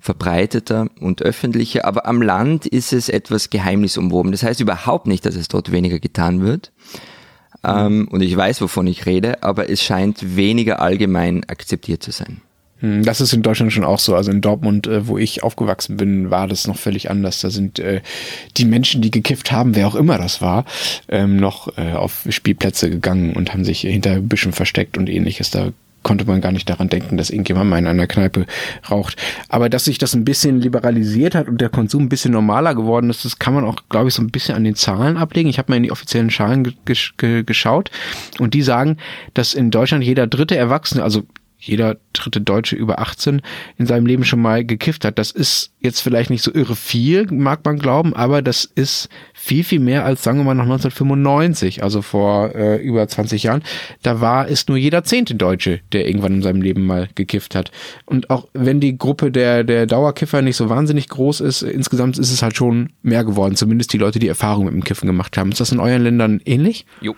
verbreiteter 0.00 0.88
und 1.00 1.22
öffentlicher. 1.22 1.84
Aber 1.84 2.06
am 2.06 2.22
Land 2.22 2.66
ist 2.66 2.92
es 2.92 3.08
etwas 3.08 3.50
geheimnisumwoben. 3.50 4.32
Das 4.32 4.42
heißt 4.42 4.60
überhaupt 4.60 5.06
nicht, 5.06 5.26
dass 5.26 5.36
es 5.36 5.48
dort 5.48 5.70
weniger 5.70 5.98
getan 5.98 6.40
wird. 6.40 6.72
Ähm, 7.62 8.08
und 8.10 8.22
ich 8.22 8.34
weiß, 8.34 8.62
wovon 8.62 8.86
ich 8.86 9.04
rede, 9.04 9.42
aber 9.42 9.68
es 9.68 9.82
scheint 9.82 10.36
weniger 10.36 10.80
allgemein 10.80 11.44
akzeptiert 11.48 12.02
zu 12.02 12.10
sein. 12.10 12.40
Hm, 12.80 13.04
das 13.04 13.20
ist 13.20 13.32
in 13.32 13.42
Deutschland 13.42 13.72
schon 13.72 13.84
auch 13.84 13.98
so. 13.98 14.14
Also 14.14 14.30
in 14.30 14.40
Dortmund, 14.40 14.86
äh, 14.86 15.06
wo 15.06 15.18
ich 15.18 15.42
aufgewachsen 15.42 15.96
bin, 15.96 16.30
war 16.30 16.48
das 16.48 16.66
noch 16.66 16.76
völlig 16.76 17.10
anders. 17.10 17.40
Da 17.40 17.50
sind 17.50 17.78
äh, 17.78 18.00
die 18.56 18.64
Menschen, 18.64 19.02
die 19.02 19.10
gekifft 19.10 19.52
haben, 19.52 19.74
wer 19.76 19.86
auch 19.86 19.94
immer 19.94 20.18
das 20.18 20.40
war, 20.40 20.64
ähm, 21.08 21.36
noch 21.36 21.76
äh, 21.78 21.92
auf 21.92 22.26
Spielplätze 22.28 22.90
gegangen 22.90 23.34
und 23.34 23.52
haben 23.52 23.64
sich 23.64 23.80
hinter 23.80 24.20
Büschen 24.20 24.52
versteckt 24.52 24.98
und 24.98 25.08
ähnliches. 25.08 25.50
Da 25.50 25.72
konnte 26.02 26.24
man 26.24 26.40
gar 26.40 26.52
nicht 26.52 26.68
daran 26.68 26.88
denken, 26.88 27.16
dass 27.16 27.30
irgendjemand 27.30 27.68
mal 27.68 27.78
in 27.78 27.86
einer 27.86 28.06
Kneipe 28.06 28.46
raucht. 28.90 29.16
Aber 29.48 29.68
dass 29.68 29.84
sich 29.84 29.98
das 29.98 30.14
ein 30.14 30.24
bisschen 30.24 30.60
liberalisiert 30.60 31.34
hat 31.34 31.48
und 31.48 31.60
der 31.60 31.68
Konsum 31.68 32.04
ein 32.04 32.08
bisschen 32.08 32.32
normaler 32.32 32.74
geworden 32.74 33.10
ist, 33.10 33.24
das 33.24 33.38
kann 33.38 33.54
man 33.54 33.64
auch, 33.64 33.76
glaube 33.88 34.08
ich, 34.08 34.14
so 34.14 34.22
ein 34.22 34.30
bisschen 34.30 34.54
an 34.54 34.64
den 34.64 34.76
Zahlen 34.76 35.16
ablegen. 35.16 35.50
Ich 35.50 35.58
habe 35.58 35.70
mal 35.70 35.76
in 35.76 35.82
die 35.82 35.92
offiziellen 35.92 36.30
Zahlen 36.30 36.74
geschaut 36.86 37.90
und 38.38 38.54
die 38.54 38.62
sagen, 38.62 38.96
dass 39.34 39.52
in 39.52 39.70
Deutschland 39.70 40.04
jeder 40.04 40.26
dritte 40.26 40.56
Erwachsene, 40.56 41.02
also 41.02 41.24
jeder 41.60 41.98
dritte 42.12 42.40
Deutsche 42.40 42.74
über 42.74 42.98
18 42.98 43.42
in 43.76 43.86
seinem 43.86 44.06
Leben 44.06 44.24
schon 44.24 44.40
mal 44.40 44.64
gekifft 44.64 45.04
hat. 45.04 45.18
Das 45.18 45.30
ist 45.30 45.72
jetzt 45.78 46.00
vielleicht 46.00 46.30
nicht 46.30 46.42
so 46.42 46.52
irre 46.52 46.74
viel, 46.74 47.26
mag 47.30 47.64
man 47.64 47.78
glauben, 47.78 48.14
aber 48.14 48.42
das 48.42 48.64
ist 48.64 49.08
viel, 49.32 49.62
viel 49.64 49.80
mehr 49.80 50.04
als, 50.04 50.22
sagen 50.22 50.38
wir 50.38 50.44
mal, 50.44 50.54
noch 50.54 50.64
1995, 50.64 51.82
also 51.82 52.02
vor 52.02 52.54
äh, 52.54 52.76
über 52.76 53.06
20 53.06 53.42
Jahren. 53.42 53.62
Da 54.02 54.20
war 54.20 54.48
es 54.48 54.66
nur 54.68 54.76
jeder 54.76 55.04
zehnte 55.04 55.34
Deutsche, 55.34 55.80
der 55.92 56.06
irgendwann 56.06 56.34
in 56.34 56.42
seinem 56.42 56.62
Leben 56.62 56.86
mal 56.86 57.08
gekifft 57.14 57.54
hat. 57.54 57.70
Und 58.06 58.30
auch 58.30 58.48
wenn 58.52 58.80
die 58.80 58.96
Gruppe 58.96 59.30
der, 59.30 59.64
der 59.64 59.86
Dauerkiffer 59.86 60.42
nicht 60.42 60.56
so 60.56 60.68
wahnsinnig 60.68 61.08
groß 61.08 61.40
ist, 61.40 61.62
insgesamt 61.62 62.18
ist 62.18 62.32
es 62.32 62.42
halt 62.42 62.56
schon 62.56 62.90
mehr 63.02 63.24
geworden, 63.24 63.56
zumindest 63.56 63.92
die 63.92 63.98
Leute, 63.98 64.18
die 64.18 64.28
Erfahrung 64.28 64.64
mit 64.64 64.74
dem 64.74 64.84
Kiffen 64.84 65.06
gemacht 65.06 65.36
haben. 65.36 65.52
Ist 65.52 65.60
das 65.60 65.72
in 65.72 65.80
euren 65.80 66.02
Ländern 66.02 66.40
ähnlich? 66.44 66.86
Jo. 67.00 67.14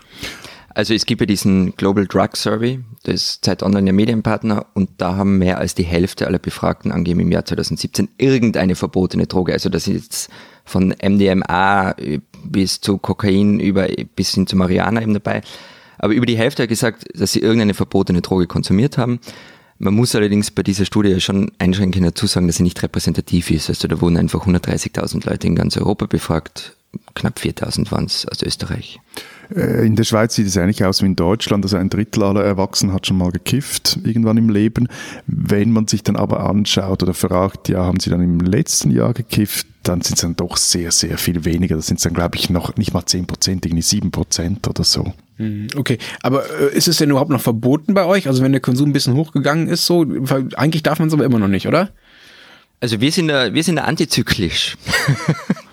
Also 0.74 0.94
es 0.94 1.04
gibt 1.04 1.20
ja 1.20 1.26
diesen 1.26 1.76
Global 1.76 2.06
Drug 2.06 2.30
Survey, 2.34 2.80
das 3.02 3.14
ist 3.14 3.44
Zeit 3.44 3.62
Online 3.62 3.84
der 3.84 3.92
Medienpartner 3.92 4.66
und 4.74 4.88
da 4.98 5.16
haben 5.16 5.38
mehr 5.38 5.58
als 5.58 5.74
die 5.74 5.82
Hälfte 5.82 6.26
aller 6.26 6.38
Befragten 6.38 6.92
angegeben 6.92 7.20
im 7.20 7.32
Jahr 7.32 7.44
2017 7.44 8.08
irgendeine 8.16 8.74
verbotene 8.74 9.26
Droge. 9.26 9.52
Also 9.52 9.68
das 9.68 9.86
ist 9.86 9.94
jetzt 9.94 10.30
von 10.64 10.94
MDMA 11.02 11.94
bis 12.44 12.80
zu 12.80 12.96
Kokain 12.98 13.60
über 13.60 13.88
bis 14.16 14.34
hin 14.34 14.46
zu 14.46 14.56
Marihuana 14.56 15.02
eben 15.02 15.12
dabei. 15.14 15.42
Aber 15.98 16.14
über 16.14 16.26
die 16.26 16.38
Hälfte 16.38 16.62
hat 16.62 16.70
gesagt, 16.70 17.04
dass 17.14 17.32
sie 17.32 17.40
irgendeine 17.40 17.74
verbotene 17.74 18.22
Droge 18.22 18.46
konsumiert 18.46 18.96
haben. 18.96 19.20
Man 19.78 19.94
muss 19.94 20.14
allerdings 20.14 20.50
bei 20.50 20.62
dieser 20.62 20.84
Studie 20.84 21.20
schon 21.20 21.52
einschränkend 21.58 22.06
dazu 22.06 22.26
sagen, 22.26 22.46
dass 22.46 22.56
sie 22.56 22.62
nicht 22.62 22.82
repräsentativ 22.82 23.50
ist. 23.50 23.68
Also 23.68 23.88
da 23.88 24.00
wurden 24.00 24.16
einfach 24.16 24.46
130.000 24.46 25.28
Leute 25.28 25.46
in 25.46 25.54
ganz 25.54 25.76
Europa 25.76 26.06
befragt, 26.06 26.76
knapp 27.14 27.38
4.000 27.38 27.90
waren 27.90 28.06
es 28.06 28.26
aus 28.26 28.42
Österreich. 28.42 29.00
Äh, 29.54 29.86
in 29.86 29.96
der 29.96 30.04
Schweiz 30.04 30.34
sieht 30.34 30.46
es 30.46 30.56
eigentlich 30.56 30.84
aus 30.84 31.02
wie 31.02 31.06
in 31.06 31.16
Deutschland, 31.16 31.64
also 31.64 31.76
ein 31.76 31.90
Drittel 31.90 32.22
aller 32.22 32.44
Erwachsenen 32.44 32.94
hat 32.94 33.06
schon 33.06 33.18
mal 33.18 33.30
gekifft 33.30 33.98
irgendwann 34.04 34.36
im 34.36 34.48
Leben. 34.48 34.88
Wenn 35.26 35.72
man 35.72 35.86
sich 35.86 36.02
dann 36.02 36.16
aber 36.16 36.48
anschaut 36.48 37.02
oder 37.02 37.14
fragt, 37.14 37.68
ja, 37.68 37.84
haben 37.84 38.00
sie 38.00 38.10
dann 38.10 38.22
im 38.22 38.40
letzten 38.40 38.90
Jahr 38.90 39.12
gekifft, 39.12 39.66
dann 39.82 40.00
sind 40.00 40.14
es 40.14 40.22
dann 40.22 40.36
doch 40.36 40.56
sehr, 40.56 40.92
sehr 40.92 41.18
viel 41.18 41.44
weniger. 41.44 41.76
Das 41.76 41.86
sind 41.86 42.04
dann, 42.04 42.14
glaube 42.14 42.36
ich, 42.36 42.50
noch 42.50 42.76
nicht 42.76 42.94
mal 42.94 43.04
10 43.04 43.26
Prozent, 43.26 43.66
irgendwie 43.66 43.82
7 43.82 44.10
Prozent 44.10 44.68
oder 44.68 44.84
so. 44.84 45.12
Hm, 45.38 45.68
okay, 45.76 45.98
aber 46.22 46.44
äh, 46.60 46.76
ist 46.76 46.88
es 46.88 46.98
denn 46.98 47.10
überhaupt 47.10 47.30
noch 47.30 47.40
verboten 47.40 47.94
bei 47.94 48.04
euch? 48.04 48.28
Also 48.28 48.42
wenn 48.42 48.52
der 48.52 48.60
Konsum 48.60 48.90
ein 48.90 48.92
bisschen 48.92 49.14
hochgegangen 49.14 49.68
ist, 49.68 49.86
so 49.86 50.06
eigentlich 50.56 50.82
darf 50.82 50.98
man 50.98 51.08
es 51.08 51.14
aber 51.14 51.24
immer 51.24 51.38
noch 51.38 51.48
nicht, 51.48 51.66
oder? 51.66 51.90
Also 52.80 53.00
wir 53.00 53.12
sind 53.12 53.28
da, 53.28 53.54
wir 53.54 53.62
sind 53.62 53.76
da 53.76 53.84
antizyklisch. 53.84 54.76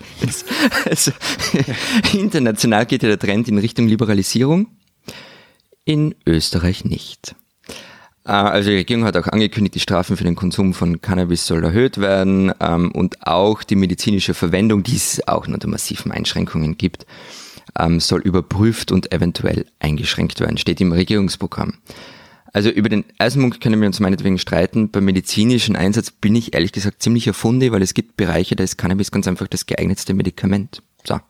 also, 0.84 1.12
international 2.12 2.86
geht 2.86 3.02
ja 3.02 3.08
der 3.08 3.18
Trend 3.18 3.48
in 3.48 3.58
Richtung 3.58 3.88
Liberalisierung. 3.88 4.68
In 5.84 6.14
Österreich 6.26 6.84
nicht. 6.84 7.34
Äh, 8.24 8.32
also 8.32 8.70
die 8.70 8.76
Regierung 8.76 9.04
hat 9.04 9.16
auch 9.16 9.26
angekündigt, 9.26 9.74
die 9.74 9.80
Strafen 9.80 10.16
für 10.16 10.24
den 10.24 10.36
Konsum 10.36 10.74
von 10.74 11.00
Cannabis 11.00 11.46
soll 11.46 11.64
erhöht 11.64 11.98
werden 11.98 12.52
ähm, 12.60 12.92
und 12.92 13.26
auch 13.26 13.62
die 13.62 13.76
medizinische 13.76 14.34
Verwendung, 14.34 14.82
die 14.82 14.96
es 14.96 15.26
auch 15.26 15.46
unter 15.46 15.68
massiven 15.68 16.12
Einschränkungen 16.12 16.76
gibt, 16.76 17.06
ähm, 17.78 18.00
soll 18.00 18.20
überprüft 18.20 18.92
und 18.92 19.12
eventuell 19.12 19.66
eingeschränkt 19.78 20.40
werden, 20.40 20.58
steht 20.58 20.80
im 20.80 20.92
Regierungsprogramm. 20.92 21.74
Also 22.52 22.68
über 22.68 22.88
den 22.88 23.04
Eisenpunkt 23.18 23.60
können 23.60 23.80
wir 23.80 23.86
uns 23.86 24.00
meinetwegen 24.00 24.38
streiten. 24.38 24.90
Beim 24.90 25.04
medizinischen 25.04 25.76
Einsatz 25.76 26.10
bin 26.10 26.34
ich 26.34 26.54
ehrlich 26.54 26.72
gesagt 26.72 27.02
ziemlich 27.02 27.26
erfunde, 27.26 27.70
weil 27.72 27.82
es 27.82 27.94
gibt 27.94 28.16
Bereiche, 28.16 28.56
da 28.56 28.64
ist 28.64 28.76
Cannabis 28.76 29.10
ganz 29.10 29.28
einfach 29.28 29.46
das 29.46 29.66
geeignetste 29.66 30.14
Medikament. 30.14 30.82
So. 31.04 31.20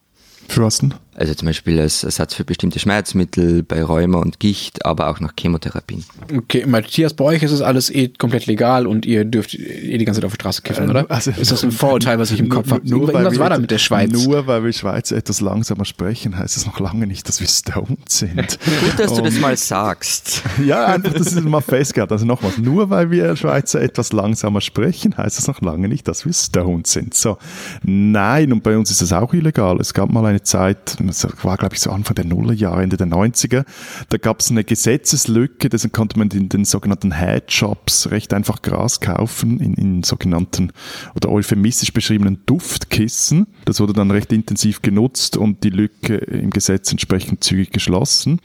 Für 0.48 0.62
was 0.62 0.78
denn? 0.78 0.94
Also 1.14 1.34
zum 1.34 1.46
Beispiel 1.46 1.80
als 1.80 2.04
Ersatz 2.04 2.34
für 2.34 2.44
bestimmte 2.44 2.78
Schmerzmittel, 2.78 3.62
bei 3.62 3.82
Rheuma 3.82 4.18
und 4.18 4.38
Gicht, 4.38 4.86
aber 4.86 5.08
auch 5.08 5.18
nach 5.20 5.32
Chemotherapien. 5.38 6.04
Okay, 6.36 6.64
Matthias, 6.66 7.14
bei 7.14 7.24
euch 7.24 7.42
ist 7.42 7.50
es 7.50 7.60
alles 7.60 7.90
eh 7.90 8.08
komplett 8.08 8.46
legal 8.46 8.86
und 8.86 9.04
ihr 9.06 9.24
dürft 9.24 9.54
eh 9.54 9.98
die 9.98 10.04
ganze 10.04 10.20
Zeit 10.20 10.26
auf 10.26 10.32
der 10.32 10.42
Straße 10.42 10.62
kiffen, 10.62 10.86
äh, 10.86 10.90
oder? 10.90 11.06
Also, 11.10 11.32
ist 11.32 11.50
das 11.50 11.64
ein 11.64 11.72
Vorurteil, 11.72 12.18
was 12.18 12.30
ich 12.30 12.38
im 12.38 12.48
Kopf 12.50 12.70
habe? 12.70 12.82
Was 12.84 13.38
war 13.38 13.50
da 13.50 13.58
mit 13.58 13.70
der 13.70 13.78
Schweiz? 13.78 14.12
Nur 14.12 14.46
weil 14.46 14.64
wir 14.64 14.72
Schweizer 14.72 15.16
etwas 15.16 15.40
langsamer 15.40 15.84
sprechen, 15.84 16.38
heißt 16.38 16.56
es 16.56 16.64
noch 16.66 16.78
lange 16.78 17.06
nicht, 17.06 17.28
dass 17.28 17.40
wir 17.40 17.48
stoned 17.48 18.08
sind. 18.08 18.36
Gut, 18.64 18.98
dass 18.98 19.10
und, 19.10 19.18
du 19.18 19.24
das 19.24 19.38
mal 19.38 19.56
sagst. 19.56 20.42
Ja, 20.64 20.86
einfach, 20.86 21.14
dass 21.14 21.32
es 21.32 21.42
mal 21.42 21.60
festgehalten. 21.60 22.12
Also 22.12 22.26
nochmals, 22.26 22.58
nur 22.58 22.90
weil 22.90 23.10
wir 23.10 23.34
Schweizer 23.34 23.80
etwas 23.80 24.12
langsamer 24.12 24.60
sprechen, 24.60 25.16
heißt 25.16 25.38
es 25.38 25.48
noch 25.48 25.60
lange 25.60 25.88
nicht, 25.88 26.06
dass 26.06 26.26
wir 26.26 26.32
stoned 26.32 26.86
sind. 26.86 27.14
So, 27.14 27.38
nein, 27.82 28.52
und 28.52 28.62
bei 28.62 28.76
uns 28.76 28.90
ist 28.90 29.00
das 29.00 29.12
auch 29.12 29.32
illegal. 29.32 29.80
Es 29.80 29.94
gab 29.94 30.10
mal 30.10 30.24
eine 30.26 30.42
Zeit, 30.42 30.99
das 31.06 31.26
war 31.42 31.56
glaube 31.56 31.74
ich 31.74 31.80
so 31.80 31.90
Anfang 31.90 32.14
der 32.14 32.24
Nullerjahre, 32.24 32.82
Ende 32.82 32.96
der 32.96 33.06
90er, 33.06 33.64
da 34.08 34.18
gab 34.18 34.40
es 34.40 34.50
eine 34.50 34.64
Gesetzeslücke, 34.64 35.68
deswegen 35.68 35.92
konnte 35.92 36.18
man 36.18 36.28
in 36.30 36.48
den 36.48 36.64
sogenannten 36.64 37.12
Headshops 37.12 38.10
recht 38.10 38.32
einfach 38.34 38.62
Gras 38.62 39.00
kaufen, 39.00 39.60
in, 39.60 39.74
in 39.74 40.02
sogenannten 40.02 40.72
oder 41.14 41.30
euphemistisch 41.30 41.92
beschriebenen 41.92 42.40
Duftkissen. 42.46 43.46
Das 43.64 43.80
wurde 43.80 43.92
dann 43.92 44.10
recht 44.10 44.32
intensiv 44.32 44.82
genutzt 44.82 45.36
und 45.36 45.64
die 45.64 45.70
Lücke 45.70 46.16
im 46.16 46.50
Gesetz 46.50 46.90
entsprechend 46.90 47.44
zügig 47.44 47.70
geschlossen. 47.70 48.40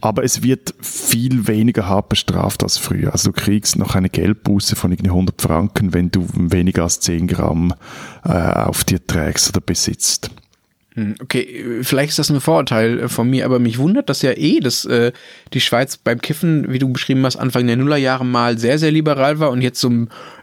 Aber 0.00 0.22
es 0.22 0.42
wird 0.42 0.74
viel 0.80 1.48
weniger 1.48 1.88
hart 1.88 2.08
bestraft 2.08 2.62
als 2.62 2.78
früher. 2.78 3.12
Also 3.12 3.32
du 3.32 3.40
kriegst 3.40 3.76
noch 3.76 3.96
eine 3.96 4.08
Geldbuße 4.08 4.76
von 4.76 4.92
irgendwie 4.92 5.10
100 5.10 5.42
Franken, 5.42 5.92
wenn 5.92 6.10
du 6.10 6.26
weniger 6.34 6.84
als 6.84 7.00
10 7.00 7.26
Gramm 7.26 7.74
äh, 8.24 8.28
auf 8.28 8.84
dir 8.84 9.04
trägst 9.04 9.48
oder 9.48 9.60
besitzt. 9.60 10.30
Hm, 10.94 11.14
okay, 11.22 11.80
vielleicht 11.82 12.10
ist 12.10 12.18
das 12.18 12.30
ein 12.30 12.40
Vorurteil 12.40 13.00
äh, 13.00 13.08
von 13.08 13.28
mir, 13.28 13.44
aber 13.44 13.58
mich 13.58 13.78
wundert 13.78 14.08
das 14.08 14.22
ja 14.22 14.32
eh, 14.32 14.60
dass 14.60 14.84
äh, 14.84 15.12
die 15.52 15.60
Schweiz 15.60 15.96
beim 15.96 16.20
Kiffen, 16.20 16.72
wie 16.72 16.78
du 16.78 16.88
beschrieben 16.88 17.24
hast, 17.24 17.36
Anfang 17.36 17.66
der 17.66 17.76
Nullerjahre 17.76 18.24
mal 18.24 18.58
sehr, 18.58 18.78
sehr 18.78 18.90
liberal 18.90 19.38
war 19.38 19.50
und 19.50 19.62
jetzt 19.62 19.80
so 19.80 19.90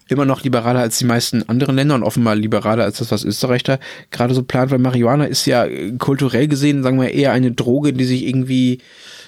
immer 0.08 0.26
noch 0.26 0.44
liberaler 0.44 0.82
als 0.82 1.00
die 1.00 1.06
meisten 1.06 1.48
anderen 1.50 1.76
Länder 1.76 1.96
und 1.96 2.04
offenbar 2.04 2.36
liberaler 2.36 2.84
als 2.84 3.00
das, 3.00 3.12
was 3.12 3.24
Österreich 3.24 3.64
da 3.64 3.80
gerade 4.12 4.34
so 4.34 4.44
plant, 4.44 4.72
weil 4.72 4.80
Marihuana 4.80 5.26
ist 5.26 5.46
ja 5.46 5.66
äh, 5.66 5.94
kulturell 5.98 6.48
gesehen, 6.48 6.84
sagen 6.84 7.02
wir, 7.02 7.12
eher 7.12 7.32
eine 7.32 7.52
Droge, 7.52 7.94
die 7.94 8.06
sich 8.06 8.28
irgendwie 8.28 8.80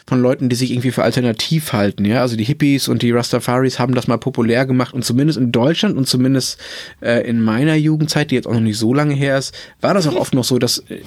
von 0.08 0.22
Leuten, 0.22 0.50
die 0.50 0.56
sich 0.56 0.72
irgendwie 0.72 0.92
für 0.92 1.04
alternativ 1.04 1.74
halten, 1.74 2.06
ja. 2.06 2.22
Also 2.22 2.38
die 2.38 2.46
Hippies 2.46 2.88
und 2.88 3.02
die 3.02 3.12
Rastafaris 3.12 3.78
haben 3.78 3.94
das 3.94 4.08
mal 4.08 4.18
populär 4.18 4.66
gemacht 4.66 4.94
und 4.94 5.04
zumindest 5.04 5.38
in 5.38 5.52
Deutschland 5.52 5.98
und 5.98 6.08
zumindest 6.08 6.60
äh, 7.02 7.28
in 7.28 7.42
meiner 7.42 7.76
Jugendzeit, 7.76 8.32
die 8.32 8.36
jetzt 8.36 8.48
auch 8.48 8.54
noch 8.54 8.60
nicht 8.62 8.78
so 8.78 8.94
lange 8.94 9.14
her 9.14 9.38
ist, 9.38 9.54
war 9.82 9.94
das 9.94 10.08
auch 10.08 10.16
oft 10.16 10.34
noch 10.34 10.46
so, 10.46 10.60
dass 10.60 10.80
äh, 10.90 11.02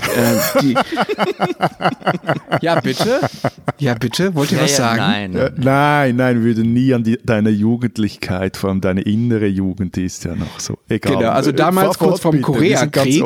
die 0.61 0.77
Ja, 2.61 2.81
bitte? 2.81 3.21
Ja, 3.79 3.95
bitte? 3.95 4.35
Wollt 4.35 4.53
ihr 4.53 4.59
ja, 4.59 4.65
was 4.65 4.73
ja, 4.73 4.77
sagen? 4.77 4.99
Nein. 4.99 5.35
Äh, 5.35 5.51
nein, 5.57 6.17
nein, 6.17 6.37
wir 6.37 6.45
würden 6.45 6.73
nie 6.73 6.93
an 6.93 7.03
die, 7.03 7.19
deine 7.25 7.51
Jugendlichkeit, 7.51 8.57
vor 8.57 8.71
allem 8.71 8.81
deine 8.81 9.03
innere 9.03 9.47
Jugend, 9.47 9.97
die 9.97 10.05
ist 10.05 10.25
ja 10.25 10.35
noch 10.35 10.61
so. 10.61 10.79
Egal. 10.89 11.17
Genau, 11.17 11.31
also 11.31 11.53
damals 11.53 11.99
kurz 11.99 12.21
vom 12.21 12.41
Koreakrieg. 12.41 13.25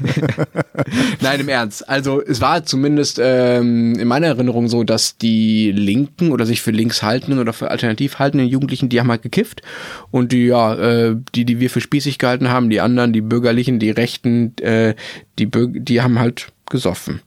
Nein, 1.20 1.40
im 1.40 1.48
Ernst. 1.48 1.88
Also 1.88 2.22
es 2.22 2.40
war 2.40 2.64
zumindest 2.64 3.20
ähm, 3.22 3.98
in 3.98 4.08
meiner 4.08 4.28
Erinnerung 4.28 4.68
so, 4.68 4.84
dass 4.84 5.16
die 5.16 5.72
Linken 5.72 6.32
oder 6.32 6.46
sich 6.46 6.62
für 6.62 6.70
links 6.70 7.02
haltenden 7.02 7.38
oder 7.38 7.52
für 7.52 7.70
alternativ 7.70 8.18
haltenden 8.18 8.48
Jugendlichen, 8.48 8.88
die 8.88 9.00
haben 9.00 9.10
halt 9.10 9.22
gekifft 9.22 9.62
und 10.10 10.32
die 10.32 10.46
ja, 10.46 10.74
äh, 10.74 11.16
die 11.34 11.44
die 11.44 11.60
wir 11.60 11.70
für 11.70 11.80
spießig 11.80 12.18
gehalten 12.18 12.48
haben, 12.48 12.70
die 12.70 12.80
anderen, 12.80 13.12
die 13.12 13.20
bürgerlichen, 13.20 13.78
die 13.78 13.90
Rechten, 13.90 14.56
äh, 14.58 14.94
die 15.38 15.46
Bürger, 15.46 15.80
die 15.80 16.00
haben 16.00 16.18
halt 16.18 16.48
gesoffen. 16.68 17.20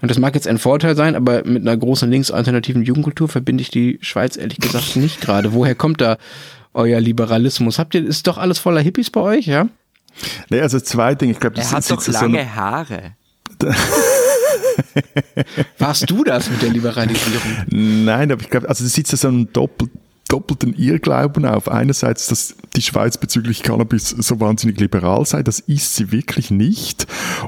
Und 0.00 0.10
das 0.10 0.18
mag 0.18 0.34
jetzt 0.34 0.48
ein 0.48 0.58
Vorteil 0.58 0.96
sein, 0.96 1.14
aber 1.14 1.44
mit 1.44 1.62
einer 1.62 1.76
großen 1.76 2.10
linksalternativen 2.10 2.82
Jugendkultur 2.82 3.28
verbinde 3.28 3.62
ich 3.62 3.70
die 3.70 3.98
Schweiz 4.02 4.36
ehrlich 4.36 4.58
gesagt 4.58 4.96
nicht 4.96 5.20
gerade. 5.20 5.52
Woher 5.52 5.74
kommt 5.74 6.00
da 6.00 6.18
euer 6.74 7.00
Liberalismus? 7.00 7.78
Habt 7.78 7.94
ihr, 7.94 8.06
ist 8.06 8.26
doch 8.26 8.38
alles 8.38 8.58
voller 8.58 8.80
Hippies 8.80 9.10
bei 9.10 9.20
euch, 9.20 9.46
ja? 9.46 9.68
Nee, 10.50 10.60
also 10.60 10.80
zwei 10.80 11.14
Dinge. 11.14 11.32
Ich 11.32 11.40
glaube, 11.40 11.56
das 11.56 11.72
er 11.72 11.78
hat 11.78 11.90
doch 11.90 12.06
lange 12.08 12.42
so 12.44 12.54
Haare. 12.54 13.16
Warst 15.78 16.10
du 16.10 16.24
das 16.24 16.50
mit 16.50 16.62
der 16.62 16.70
Liberalisierung? 16.70 17.64
Nein, 17.70 18.30
aber 18.32 18.42
ich 18.42 18.50
glaube, 18.50 18.68
also 18.68 18.84
das 18.84 18.92
sitzt 18.92 19.12
ja 19.12 19.18
so 19.18 19.28
ein 19.28 19.52
doppelt 19.52 19.90
doppelten 20.28 20.74
Irrglauben 20.74 21.44
auf. 21.44 21.68
Einerseits, 21.68 22.26
dass 22.26 22.54
die 22.76 22.82
Schweiz 22.82 23.16
bezüglich 23.18 23.62
Cannabis 23.62 24.10
so 24.10 24.40
wahnsinnig 24.40 24.78
liberal 24.78 25.24
sei, 25.24 25.42
das 25.42 25.60
ist 25.60 25.96
sie 25.96 26.12
wirklich 26.12 26.50
nicht. 26.50 27.06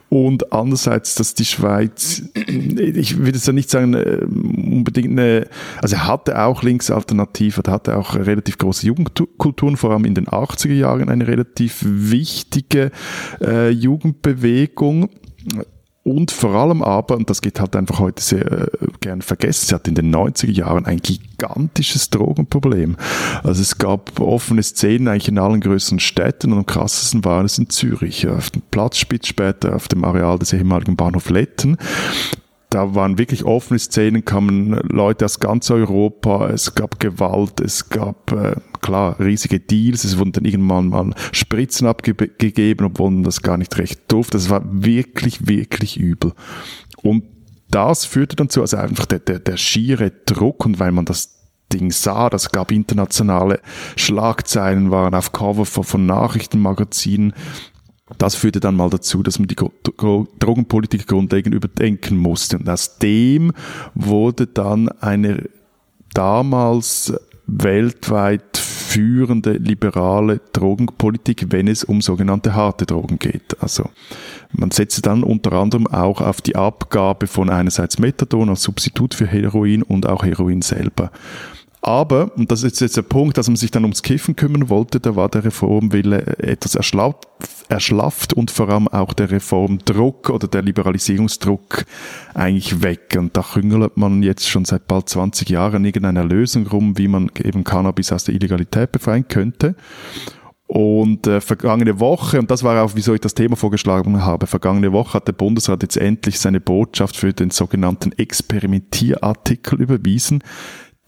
Und 0.09 0.53
andererseits, 0.53 1.14
dass 1.14 1.35
die 1.35 1.45
Schweiz, 1.45 2.23
ich 2.35 3.19
würde 3.19 3.38
es 3.38 3.47
ja 3.47 3.53
nicht 3.53 3.71
sagen, 3.71 3.95
äh, 3.95 4.21
unbedingt 4.25 5.11
eine, 5.11 5.49
also 5.81 5.97
er 5.97 6.07
hatte 6.07 6.43
auch 6.43 6.62
Linksalternative, 6.62 7.62
er 7.64 7.73
hatte 7.73 7.97
auch 7.97 8.14
relativ 8.14 8.59
große 8.59 8.87
Jugendkulturen, 8.87 9.77
vor 9.77 9.90
allem 9.90 10.05
in 10.05 10.14
den 10.14 10.27
80er 10.27 10.75
Jahren 10.75 11.09
eine 11.09 11.27
relativ 11.27 11.85
wichtige 11.85 12.90
äh, 13.40 13.71
Jugendbewegung 13.71 15.11
und 16.03 16.31
vor 16.31 16.55
allem 16.55 16.83
aber, 16.83 17.17
und 17.17 17.29
das 17.29 17.43
geht 17.43 17.61
halt 17.61 17.77
einfach 17.77 17.99
heute 17.99 18.23
sehr 18.23 18.51
äh, 18.51 18.69
gern 19.01 19.21
vergessen, 19.21 19.67
sie 19.67 19.75
hat 19.75 19.87
in 19.87 19.95
den 19.95 20.15
90er 20.15 20.51
Jahren 20.51 20.87
ein 20.87 20.99
gigantisches 20.99 22.09
Drogenproblem. 22.09 22.97
Also 23.43 23.61
es 23.61 23.77
gab 23.77 24.19
offene 24.19 24.63
Szenen 24.63 25.09
eigentlich 25.09 25.29
in 25.29 25.39
allen 25.39 25.61
größeren 25.61 26.01
Städten 26.01 26.53
und 26.53 26.59
am 26.59 26.67
krassesten 26.67 27.25
waren 27.25 27.45
es 27.45 27.59
in 27.59 27.69
Zürich, 27.69 28.27
auf 28.29 28.51
dem 28.51 28.63
Platzspitz 28.71 29.27
später, 29.27 29.77
auf 29.77 29.89
dem 29.89 30.05
Areal 30.05 30.39
des 30.39 30.55
ehemaligen 30.55 30.97
Bahnhof 30.97 31.29
Letten 31.29 31.77
da 32.70 32.94
waren 32.94 33.18
wirklich 33.18 33.44
offene 33.44 33.80
Szenen, 33.80 34.24
kamen 34.24 34.70
Leute 34.88 35.24
aus 35.24 35.40
ganz 35.40 35.70
Europa, 35.70 36.48
es 36.50 36.74
gab 36.76 37.00
Gewalt, 37.00 37.61
es 37.61 37.88
gab 37.88 38.30
äh, 38.30 38.54
klar 38.80 39.18
riesige 39.18 39.59
Deals, 39.59 40.04
es 40.04 40.18
wurden 40.18 40.33
dann 40.33 40.44
irgendwann 40.44 40.88
mal 40.88 41.14
Spritzen 41.33 41.88
abgegeben, 41.88 42.87
obwohl 42.87 43.11
man 43.11 43.24
das 43.24 43.42
gar 43.42 43.56
nicht 43.56 43.76
recht 43.76 44.02
durfte. 44.09 44.38
Das 44.38 44.50
war 44.50 44.62
wirklich, 44.64 45.48
wirklich 45.48 45.98
übel. 45.98 46.33
Und 47.02 47.24
das 47.70 48.04
führte 48.04 48.37
dann 48.37 48.50
zu, 48.50 48.61
also 48.61 48.76
einfach 48.76 49.06
der, 49.06 49.18
der, 49.18 49.40
der 49.40 49.56
schiere 49.56 50.12
Druck 50.26 50.64
und 50.64 50.78
weil 50.78 50.92
man 50.92 51.04
das 51.04 51.40
Ding 51.72 51.90
sah, 51.90 52.30
das 52.30 52.50
gab 52.50 52.72
internationale 52.72 53.61
Schlagzeilen, 53.96 54.90
waren 54.90 55.14
auf 55.14 55.33
Cover 55.33 55.64
von, 55.64 55.85
von 55.85 56.06
Nachrichtenmagazinen, 56.06 57.33
das 58.18 58.35
führte 58.35 58.61
dann 58.61 58.77
mal 58.77 58.90
dazu, 58.90 59.23
dass 59.23 59.38
man 59.38 59.49
die 59.49 59.57
Drogenpolitik 59.57 61.07
grundlegend 61.07 61.55
überdenken 61.55 62.16
musste. 62.16 62.59
Und 62.59 62.68
aus 62.68 62.99
dem 62.99 63.53
wurde 63.94 64.46
dann 64.46 64.88
eine 64.88 65.49
damals 66.12 67.12
weltweit 67.46 68.57
führende 68.57 69.53
liberale 69.53 70.40
Drogenpolitik, 70.53 71.46
wenn 71.51 71.68
es 71.68 71.85
um 71.85 72.01
sogenannte 72.01 72.55
harte 72.55 72.87
Drogen 72.87 73.18
geht. 73.18 73.61
Also 73.61 73.88
man 74.53 74.70
setzte 74.70 75.03
dann 75.03 75.23
unter 75.23 75.53
anderem 75.53 75.87
auch 75.87 76.20
auf 76.20 76.40
die 76.40 76.57
Abgabe 76.57 77.27
von 77.27 77.51
einerseits 77.51 77.99
Methadon 77.99 78.49
als 78.49 78.62
Substitut 78.62 79.14
für 79.14 79.27
Heroin 79.27 79.83
und 79.83 80.09
auch 80.09 80.25
Heroin 80.25 80.62
selber. 80.62 81.12
Aber, 81.83 82.31
und 82.37 82.51
das 82.51 82.62
ist 82.62 82.81
jetzt 82.81 82.99
der 82.99 83.03
Punkt, 83.03 83.38
dass 83.38 83.49
man 83.49 83.57
sich 83.57 83.71
dann 83.71 83.85
ums 83.85 84.03
Kiffen 84.03 84.37
kümmern 84.37 84.69
wollte, 84.69 85.01
da 85.01 85.16
war 85.16 85.31
der 85.31 85.45
Reformwille 85.45 86.38
etwas 86.38 86.75
erschlafft, 86.75 87.27
erschlafft 87.71 88.35
und 88.35 88.51
vor 88.51 88.69
allem 88.69 88.87
auch 88.88 89.14
der 89.14 89.31
Reformdruck 89.31 90.29
oder 90.29 90.47
der 90.47 90.61
Liberalisierungsdruck 90.61 91.87
eigentlich 92.35 92.83
weg. 92.83 93.16
Und 93.16 93.35
da 93.35 93.43
chüngelt 93.43 93.97
man 93.97 94.23
jetzt 94.23 94.47
schon 94.47 94.66
seit 94.66 94.88
bald 94.88 95.09
20 95.09 95.49
Jahren 95.49 95.77
in 95.77 95.87
irgendeiner 95.87 96.25
Lösung 96.25 96.66
rum, 96.66 96.99
wie 96.99 97.09
man 97.09 97.31
eben 97.43 97.64
Cannabis 97.64 98.12
aus 98.12 98.25
der 98.25 98.35
Illegalität 98.35 98.93
befreien 98.93 99.27
könnte. 99.27 99.75
Und 100.66 101.27
äh, 101.27 101.40
vergangene 101.40 101.99
Woche, 101.99 102.38
und 102.38 102.49
das 102.51 102.62
war 102.62 102.85
auch, 102.85 102.93
wieso 102.95 103.12
ich 103.12 103.21
das 103.21 103.35
Thema 103.35 103.57
vorgeschlagen 103.57 104.25
habe, 104.25 104.47
vergangene 104.47 104.93
Woche 104.93 105.14
hat 105.14 105.27
der 105.27 105.33
Bundesrat 105.33 105.83
jetzt 105.83 105.97
endlich 105.97 106.38
seine 106.38 106.61
Botschaft 106.61 107.16
für 107.16 107.33
den 107.33 107.51
sogenannten 107.51 108.12
Experimentierartikel 108.12 109.81
überwiesen, 109.81 110.45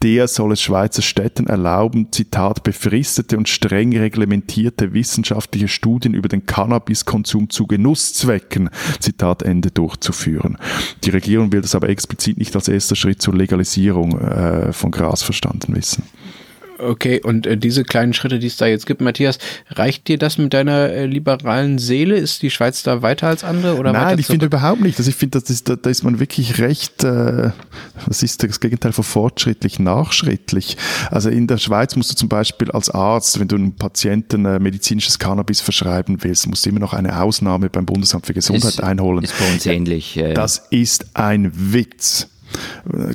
der 0.03 0.27
soll 0.29 0.53
es 0.53 0.61
Schweizer 0.61 1.03
Städten 1.03 1.47
erlauben, 1.47 2.09
Zitat, 2.11 2.62
befristete 2.62 3.37
und 3.38 3.49
streng 3.49 3.97
reglementierte 3.97 4.93
wissenschaftliche 4.93 5.69
Studien 5.69 6.15
über 6.15 6.29
den 6.29 6.47
Cannabiskonsum 6.47 7.51
zu 7.51 7.67
Genusszwecken, 7.67 8.71
Zitat 9.01 9.43
Ende, 9.43 9.71
durchzuführen. 9.71 10.59
Die 11.05 11.11
Regierung 11.11 11.53
will 11.53 11.61
das 11.61 11.75
aber 11.75 11.88
explizit 11.88 12.38
nicht 12.38 12.55
als 12.57 12.69
erster 12.69 12.97
Schritt 12.97 13.23
zur 13.23 13.35
Legalisierung 13.35 14.19
äh, 14.19 14.73
von 14.73 14.91
Gras 14.91 15.23
verstanden 15.23 15.75
wissen. 15.77 16.05
Okay, 16.83 17.21
und 17.23 17.47
äh, 17.47 17.57
diese 17.57 17.85
kleinen 17.85 18.12
Schritte, 18.12 18.38
die 18.38 18.49
es 18.49 18.57
da 18.57 18.66
jetzt 18.66 18.87
gibt, 18.87 19.01
Matthias, 19.01 19.38
reicht 19.68 20.09
dir 20.09 20.18
das 20.18 20.38
mit 20.38 20.53
deiner 20.53 20.90
äh, 20.90 21.07
liberalen 21.07 21.79
Seele? 21.79 22.16
Ist 22.16 22.42
die 22.42 22.51
Schweiz 22.51 22.83
da 22.83 23.03
weiter 23.03 23.29
als 23.29 23.45
andere? 23.45 23.77
Oder 23.77 23.92
Nein, 23.92 24.18
ich 24.18 24.27
finde 24.27 24.47
überhaupt 24.47 24.81
nicht. 24.81 24.99
Also 24.99 25.09
ich 25.09 25.16
finde, 25.16 25.40
da, 25.40 25.77
da 25.77 25.90
ist 25.90 26.03
man 26.03 26.18
wirklich 26.18 26.59
recht, 26.59 27.05
äh, 27.05 27.51
was 28.07 28.23
ist 28.23 28.42
das 28.42 28.61
Gegenteil 28.61 28.92
von 28.92 29.05
fortschrittlich, 29.05 29.79
nachschrittlich. 29.79 30.77
Also 31.11 31.31
in 31.31 31.47
der 31.47 31.59
Schweiz 31.59 31.95
musst 31.97 32.11
du 32.11 32.16
zum 32.16 32.29
Beispiel 32.29 32.71
als 32.73 32.90
Arzt, 32.90 33.38
wenn 33.38 33.49
du 33.49 33.57
einem 33.57 33.73
Patienten 33.73 34.45
äh, 34.45 34.59
medizinisches 34.59 35.18
Cannabis 35.18 35.61
verschreiben 35.61 36.18
willst, 36.23 36.49
musst 36.49 36.66
du 36.66 36.71
immer 36.71 36.81
noch 36.81 36.95
eine 36.95 37.21
Ausnahme 37.21 37.71
beim 37.71 37.87
Bundesamt 37.87 38.27
für 38.27 38.35
Gesundheit 38.35 38.73
ist, 38.73 38.83
einholen. 38.83 39.25
Ist 39.25 39.38
bei 39.38 39.53
uns 39.53 39.66
ähnlich. 39.66 40.16
Äh, 40.16 40.35
das 40.35 40.66
ist 40.71 41.07
ein 41.14 41.53
Witz. 41.55 42.29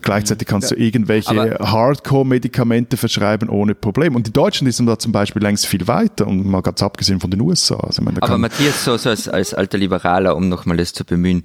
Gleichzeitig 0.01 0.47
kannst 0.47 0.71
du 0.71 0.75
irgendwelche 0.75 1.57
Hardcore-Medikamente 1.59 2.97
verschreiben 2.97 3.49
ohne 3.49 3.75
Problem. 3.75 4.15
Und 4.15 4.27
die 4.27 4.33
Deutschen 4.33 4.69
sind 4.71 4.85
da 4.85 4.99
zum 4.99 5.11
Beispiel 5.11 5.41
längst 5.41 5.65
viel 5.65 5.87
weiter 5.87 6.27
und 6.27 6.45
mal 6.45 6.61
ganz 6.61 6.81
abgesehen 6.83 7.19
von 7.19 7.31
den 7.31 7.41
USA. 7.41 7.77
Also 7.77 8.01
meine, 8.01 8.21
Aber 8.21 8.37
Matthias, 8.37 8.83
so, 8.83 8.97
so 8.97 9.09
als, 9.09 9.27
als 9.27 9.53
alter 9.53 9.77
Liberaler, 9.77 10.35
um 10.35 10.49
nochmal 10.49 10.77
das 10.77 10.93
zu 10.93 11.05
bemühen, 11.05 11.43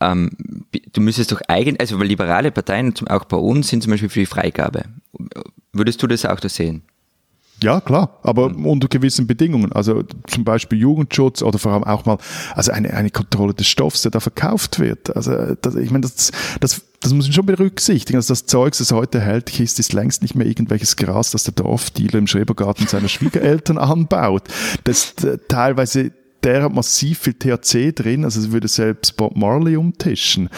ähm, 0.00 0.30
du 0.92 1.00
müsstest 1.00 1.32
doch 1.32 1.40
eigentlich, 1.48 1.80
also 1.80 1.98
weil 1.98 2.06
liberale 2.06 2.50
Parteien, 2.50 2.94
auch 3.08 3.24
bei 3.24 3.36
uns, 3.36 3.68
sind 3.68 3.82
zum 3.82 3.90
Beispiel 3.90 4.08
für 4.08 4.20
die 4.20 4.26
Freigabe. 4.26 4.84
Würdest 5.72 6.02
du 6.02 6.06
das 6.06 6.24
auch 6.24 6.40
da 6.40 6.48
sehen? 6.48 6.82
Ja, 7.62 7.80
klar, 7.80 8.18
aber 8.22 8.48
mhm. 8.48 8.66
unter 8.66 8.88
gewissen 8.88 9.26
Bedingungen. 9.26 9.72
Also 9.72 10.02
zum 10.26 10.44
Beispiel 10.44 10.78
Jugendschutz 10.78 11.42
oder 11.42 11.58
vor 11.58 11.72
allem 11.72 11.84
auch 11.84 12.06
mal 12.06 12.16
also 12.54 12.72
eine, 12.72 12.94
eine 12.94 13.10
Kontrolle 13.10 13.52
des 13.52 13.66
Stoffs, 13.66 14.02
der 14.02 14.10
da 14.10 14.20
verkauft 14.20 14.78
wird. 14.78 15.14
Also 15.14 15.54
das, 15.60 15.74
ich 15.74 15.90
meine, 15.90 16.02
das, 16.02 16.32
das, 16.60 16.82
das 17.00 17.14
muss 17.14 17.26
man 17.26 17.32
schon 17.32 17.46
berücksichtigen. 17.46 18.18
Also 18.18 18.32
das 18.32 18.46
Zeug, 18.46 18.76
das 18.76 18.92
heute 18.92 19.18
erhältlich 19.18 19.60
ist, 19.60 19.78
ist 19.78 19.94
längst 19.94 20.20
nicht 20.22 20.34
mehr 20.34 20.46
irgendwelches 20.46 20.96
Gras, 20.96 21.30
das 21.30 21.44
der 21.44 21.54
Dorfdealer 21.54 22.16
im 22.16 22.26
Schrebergarten 22.26 22.86
seiner 22.86 23.08
Schwiegereltern 23.08 23.78
anbaut. 23.78 24.44
Das 24.84 25.14
teilweise 25.48 26.12
der 26.42 26.62
hat 26.62 26.74
massiv 26.74 27.18
viel 27.18 27.34
THC 27.34 27.92
drin, 27.94 28.24
also 28.24 28.40
es 28.40 28.50
würde 28.50 28.68
selbst 28.68 29.16
Bob 29.16 29.36
Marley 29.36 29.76
umtischen. 29.76 30.48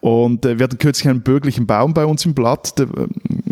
Und 0.00 0.44
äh, 0.44 0.58
wir 0.58 0.64
hatten 0.64 0.78
kürzlich 0.78 1.08
einen 1.08 1.22
bürgerlichen 1.22 1.66
Baum 1.66 1.94
bei 1.94 2.04
uns 2.04 2.26
im 2.26 2.34
Blatt, 2.34 2.78
der, 2.78 2.86
äh, 2.86 3.06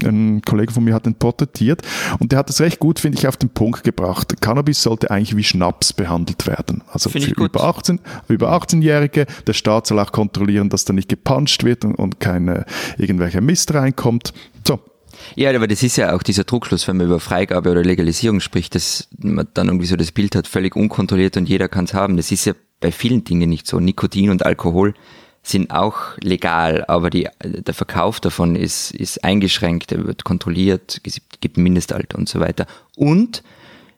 ein 0.05 0.43
Kollege 0.43 0.73
von 0.73 0.85
mir 0.85 0.95
hat 0.95 1.07
den 1.07 1.15
porträtiert 1.15 1.83
und 2.19 2.33
der 2.33 2.41
hat 2.41 2.49
das 2.49 2.61
recht 2.61 2.79
gut, 2.79 2.99
finde 2.99 3.19
ich, 3.19 3.27
auf 3.27 3.37
den 3.37 3.51
Punkt 3.51 3.85
gebracht. 3.85 4.41
Cannabis 4.41 4.83
sollte 4.83 5.11
eigentlich 5.11 5.37
wie 5.37 5.45
Schnaps 5.45 5.93
behandelt 5.93 6.47
werden. 6.47 6.83
Also 6.93 7.11
find 7.11 7.25
für 7.25 7.45
über 7.45 7.65
18, 7.65 8.01
über 8.29 8.53
18-Jährige. 8.53 9.27
Der 9.47 9.53
Staat 9.53 9.87
soll 9.87 9.99
auch 9.99 10.13
kontrollieren, 10.13 10.69
dass 10.69 10.85
da 10.85 10.93
nicht 10.93 11.09
gepanscht 11.09 11.65
wird 11.65 11.85
und, 11.85 11.95
und 11.95 12.21
keine 12.21 12.65
irgendwelcher 12.97 13.41
Mist 13.41 13.75
reinkommt. 13.75 14.33
So, 14.67 14.81
ja, 15.35 15.55
aber 15.55 15.67
das 15.67 15.83
ist 15.83 15.97
ja 15.97 16.15
auch 16.15 16.23
dieser 16.23 16.45
Druckschluss, 16.45 16.87
wenn 16.89 16.97
man 16.97 17.07
über 17.07 17.21
Freigabe 17.21 17.71
oder 17.71 17.83
Legalisierung 17.83 18.41
spricht, 18.41 18.75
dass 18.75 19.09
man 19.19 19.47
dann 19.55 19.69
irgendwie 19.69 19.87
so 19.87 19.97
das 19.97 20.13
Bild 20.13 20.35
hat, 20.35 20.47
völlig 20.47 20.77
unkontrolliert 20.77 21.37
und 21.37 21.49
jeder 21.49 21.69
kann 21.69 21.85
es 21.85 21.95
haben. 21.95 22.17
Das 22.17 22.31
ist 22.31 22.45
ja 22.45 22.55
bei 22.81 22.93
vielen 22.93 23.25
Dingen 23.25 23.51
nicht 23.51 23.67
so. 23.67 23.81
Nikotin 23.81 24.31
und 24.31 24.45
Alkohol 24.45 24.95
sind 25.49 25.71
auch 25.71 26.17
legal, 26.21 26.85
aber 26.87 27.11
die, 27.11 27.29
der 27.43 27.75
Verkauf 27.75 28.21
davon 28.21 28.57
ist, 28.57 28.91
ist 28.93 29.25
eingeschränkt, 29.25 29.93
er 29.93 30.07
wird 30.07 30.25
kontrolliert, 30.25 31.01
es 31.05 31.21
gibt 31.41 31.57
Mindestalter 31.57 32.19
und 32.19 32.29
so 32.29 32.41
weiter. 32.41 32.67
Und 32.97 33.43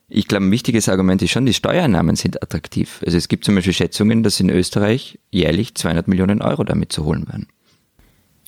ich 0.08 0.26
glaube, 0.26 0.44
ein 0.44 0.50
wichtiges 0.50 0.88
Argument 0.88 1.22
ist 1.22 1.30
schon, 1.30 1.46
die 1.46 1.54
Steuereinnahmen 1.54 2.16
sind 2.16 2.42
attraktiv. 2.42 3.00
Also 3.06 3.16
es 3.16 3.28
gibt 3.28 3.44
zum 3.44 3.54
Beispiel 3.54 3.72
Schätzungen, 3.72 4.22
dass 4.22 4.40
in 4.40 4.50
Österreich 4.50 5.18
jährlich 5.30 5.74
200 5.76 6.08
Millionen 6.08 6.42
Euro 6.42 6.64
damit 6.64 6.92
zu 6.92 7.04
holen 7.04 7.28
werden. 7.28 7.46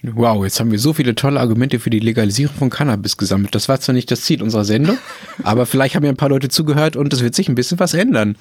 Wow, 0.03 0.43
jetzt 0.43 0.59
haben 0.59 0.73
wir 0.73 0.81
so 0.81 0.93
viele 0.93 1.15
tolle 1.15 1.39
Argumente 1.39 1.79
für 1.79 1.91
die 1.91 2.01
Legalisierung 2.01 2.57
von 2.57 2.71
Cannabis 2.71 3.17
gesammelt. 3.17 3.55
Das 3.55 3.69
war 3.69 3.79
zwar 3.79 3.95
nicht 3.95 4.11
das 4.11 4.23
Ziel 4.23 4.43
unserer 4.43 4.65
Sendung, 4.65 4.99
aber 5.45 5.65
vielleicht 5.65 5.95
haben 5.95 6.05
ja 6.05 6.11
ein 6.11 6.17
paar 6.17 6.29
Leute 6.29 6.49
zugehört 6.49 6.97
und 6.97 7.13
es 7.13 7.23
wird 7.23 7.37
sich 7.37 7.49
ein 7.49 7.55
bisschen 7.55 7.79
was 7.79 7.95
ändern. 7.95 8.37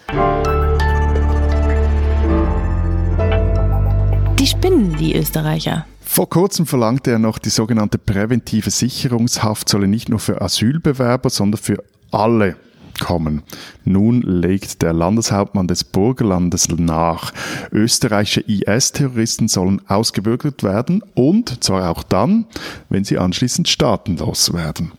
Die 4.41 4.47
spinnen, 4.47 4.97
die 4.97 5.15
Österreicher. 5.15 5.85
Vor 5.99 6.27
kurzem 6.27 6.65
verlangte 6.65 7.11
er 7.11 7.19
noch, 7.19 7.37
die 7.37 7.51
sogenannte 7.51 7.99
präventive 7.99 8.71
Sicherungshaft 8.71 9.69
solle 9.69 9.87
nicht 9.87 10.09
nur 10.09 10.17
für 10.17 10.41
Asylbewerber, 10.41 11.29
sondern 11.29 11.61
für 11.61 11.83
alle 12.09 12.55
kommen. 12.99 13.43
Nun 13.85 14.23
legt 14.23 14.81
der 14.81 14.93
Landeshauptmann 14.93 15.67
des 15.67 15.83
Burgenlandes 15.83 16.69
nach. 16.69 17.33
Österreichische 17.71 18.41
IS-Terroristen 18.41 19.47
sollen 19.47 19.79
ausgebürgert 19.87 20.63
werden 20.63 21.03
und 21.13 21.63
zwar 21.63 21.91
auch 21.91 22.01
dann, 22.01 22.47
wenn 22.89 23.03
sie 23.03 23.19
anschließend 23.19 23.69
staatenlos 23.69 24.53
werden. 24.53 24.91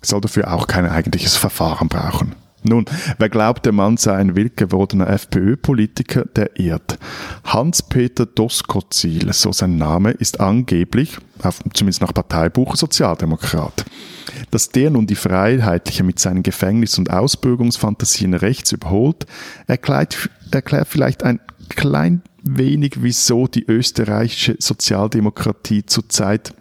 Soll 0.00 0.20
dafür 0.20 0.54
auch 0.54 0.68
kein 0.68 0.86
eigentliches 0.86 1.36
Verfahren 1.36 1.88
brauchen. 1.88 2.36
Nun, 2.68 2.84
wer 3.18 3.28
glaubt, 3.28 3.64
der 3.64 3.72
Mann 3.72 3.96
sei 3.96 4.16
ein 4.16 4.34
wild 4.34 4.56
gewordener 4.56 5.08
FPÖ-Politiker, 5.08 6.24
der 6.24 6.58
irrt. 6.58 6.98
Hans-Peter 7.44 8.26
Doskozil, 8.26 9.32
so 9.32 9.52
sein 9.52 9.76
Name, 9.76 10.10
ist 10.10 10.40
angeblich, 10.40 11.18
zumindest 11.72 12.00
nach 12.00 12.12
Parteibuch, 12.12 12.74
Sozialdemokrat. 12.74 13.84
Dass 14.50 14.70
der 14.70 14.90
nun 14.90 15.06
die 15.06 15.14
Freiheitliche 15.14 16.02
mit 16.02 16.18
seinen 16.18 16.42
Gefängnis- 16.42 16.98
und 16.98 17.10
Ausbürgerungsfantasien 17.10 18.34
rechts 18.34 18.72
überholt, 18.72 19.26
erklärt, 19.68 20.28
erklärt 20.50 20.88
vielleicht 20.88 21.22
ein 21.22 21.40
klein 21.68 22.22
wenig, 22.42 23.02
wieso 23.02 23.46
die 23.46 23.64
österreichische 23.68 24.56
Sozialdemokratie 24.58 25.86
zurzeit 25.86 26.52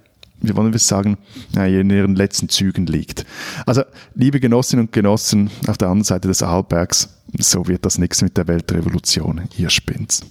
wie 0.42 0.56
wollen 0.56 0.72
wir 0.72 0.80
sagen, 0.80 1.18
in 1.56 1.90
ihren 1.90 2.16
letzten 2.16 2.50
Zügen 2.50 2.86
liegt. 2.86 3.26
Also, 3.66 3.84
liebe 4.14 4.40
Genossinnen 4.40 4.88
und 4.88 4.92
Genossen 4.92 5.50
auf 5.68 5.78
der 5.78 5.88
anderen 5.88 6.04
Seite 6.04 6.28
des 6.28 6.44
Arlbergs, 6.44 7.10
so 7.40 7.68
wird 7.68 7.86
das 7.86 7.98
nichts 7.98 8.22
mit 8.22 8.38
der 8.38 8.48
Weltrevolution, 8.48 9.42
ihr 9.58 9.70
spinnt's. 9.70 10.22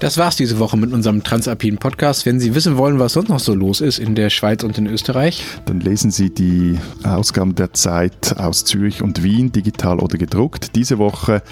Das 0.00 0.16
war's 0.16 0.34
diese 0.34 0.58
Woche 0.58 0.78
mit 0.78 0.94
unserem 0.94 1.22
Transalpinen 1.22 1.78
Podcast. 1.78 2.24
Wenn 2.24 2.40
Sie 2.40 2.54
wissen 2.54 2.78
wollen, 2.78 2.98
was 2.98 3.12
sonst 3.12 3.28
noch 3.28 3.38
so 3.38 3.54
los 3.54 3.82
ist 3.82 3.98
in 3.98 4.14
der 4.14 4.30
Schweiz 4.30 4.64
und 4.64 4.78
in 4.78 4.86
Österreich, 4.86 5.44
dann 5.66 5.80
lesen 5.80 6.10
Sie 6.10 6.30
die 6.30 6.78
Ausgaben 7.04 7.54
der 7.54 7.74
Zeit 7.74 8.34
aus 8.38 8.64
Zürich 8.64 9.02
und 9.02 9.22
Wien, 9.22 9.52
digital 9.52 9.98
oder 10.00 10.16
gedruckt. 10.16 10.74
Diese 10.74 10.96
Woche 10.96 11.42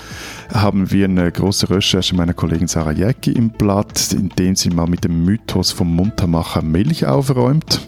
haben 0.50 0.90
wir 0.90 1.04
eine 1.04 1.30
große 1.30 1.68
Recherche 1.68 2.16
meiner 2.16 2.32
Kollegin 2.32 2.68
Sarah 2.68 2.92
Jäcki 2.92 3.32
im 3.32 3.50
Blatt, 3.50 4.12
in 4.12 4.30
dem 4.30 4.56
sie 4.56 4.70
mal 4.70 4.86
mit 4.86 5.04
dem 5.04 5.26
Mythos 5.26 5.70
vom 5.70 5.94
Muntermacher 5.94 6.62
Milch 6.62 7.04
aufräumt. 7.04 7.82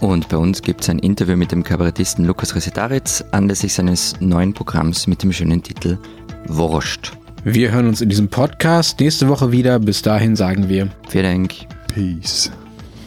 Und 0.00 0.30
bei 0.30 0.38
uns 0.38 0.62
gibt 0.62 0.80
es 0.80 0.88
ein 0.88 1.00
Interview 1.00 1.36
mit 1.36 1.52
dem 1.52 1.62
Kabarettisten 1.62 2.24
Lukas 2.24 2.54
Resetaritz 2.54 3.22
anlässlich 3.32 3.74
seines 3.74 4.18
neuen 4.20 4.54
Programms 4.54 5.06
mit 5.06 5.22
dem 5.22 5.34
schönen 5.34 5.62
Titel 5.62 5.98
Wurscht. 6.46 7.17
Wir 7.44 7.70
hören 7.72 7.86
uns 7.86 8.00
in 8.00 8.08
diesem 8.08 8.28
Podcast 8.28 9.00
nächste 9.00 9.28
Woche 9.28 9.52
wieder. 9.52 9.78
Bis 9.78 10.02
dahin 10.02 10.36
sagen 10.36 10.68
wir 10.68 10.88
Vielen 11.08 11.24
Dank. 11.24 11.54
Peace. 11.94 12.50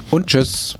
Und 0.10 0.28
tschüss. 0.28 0.78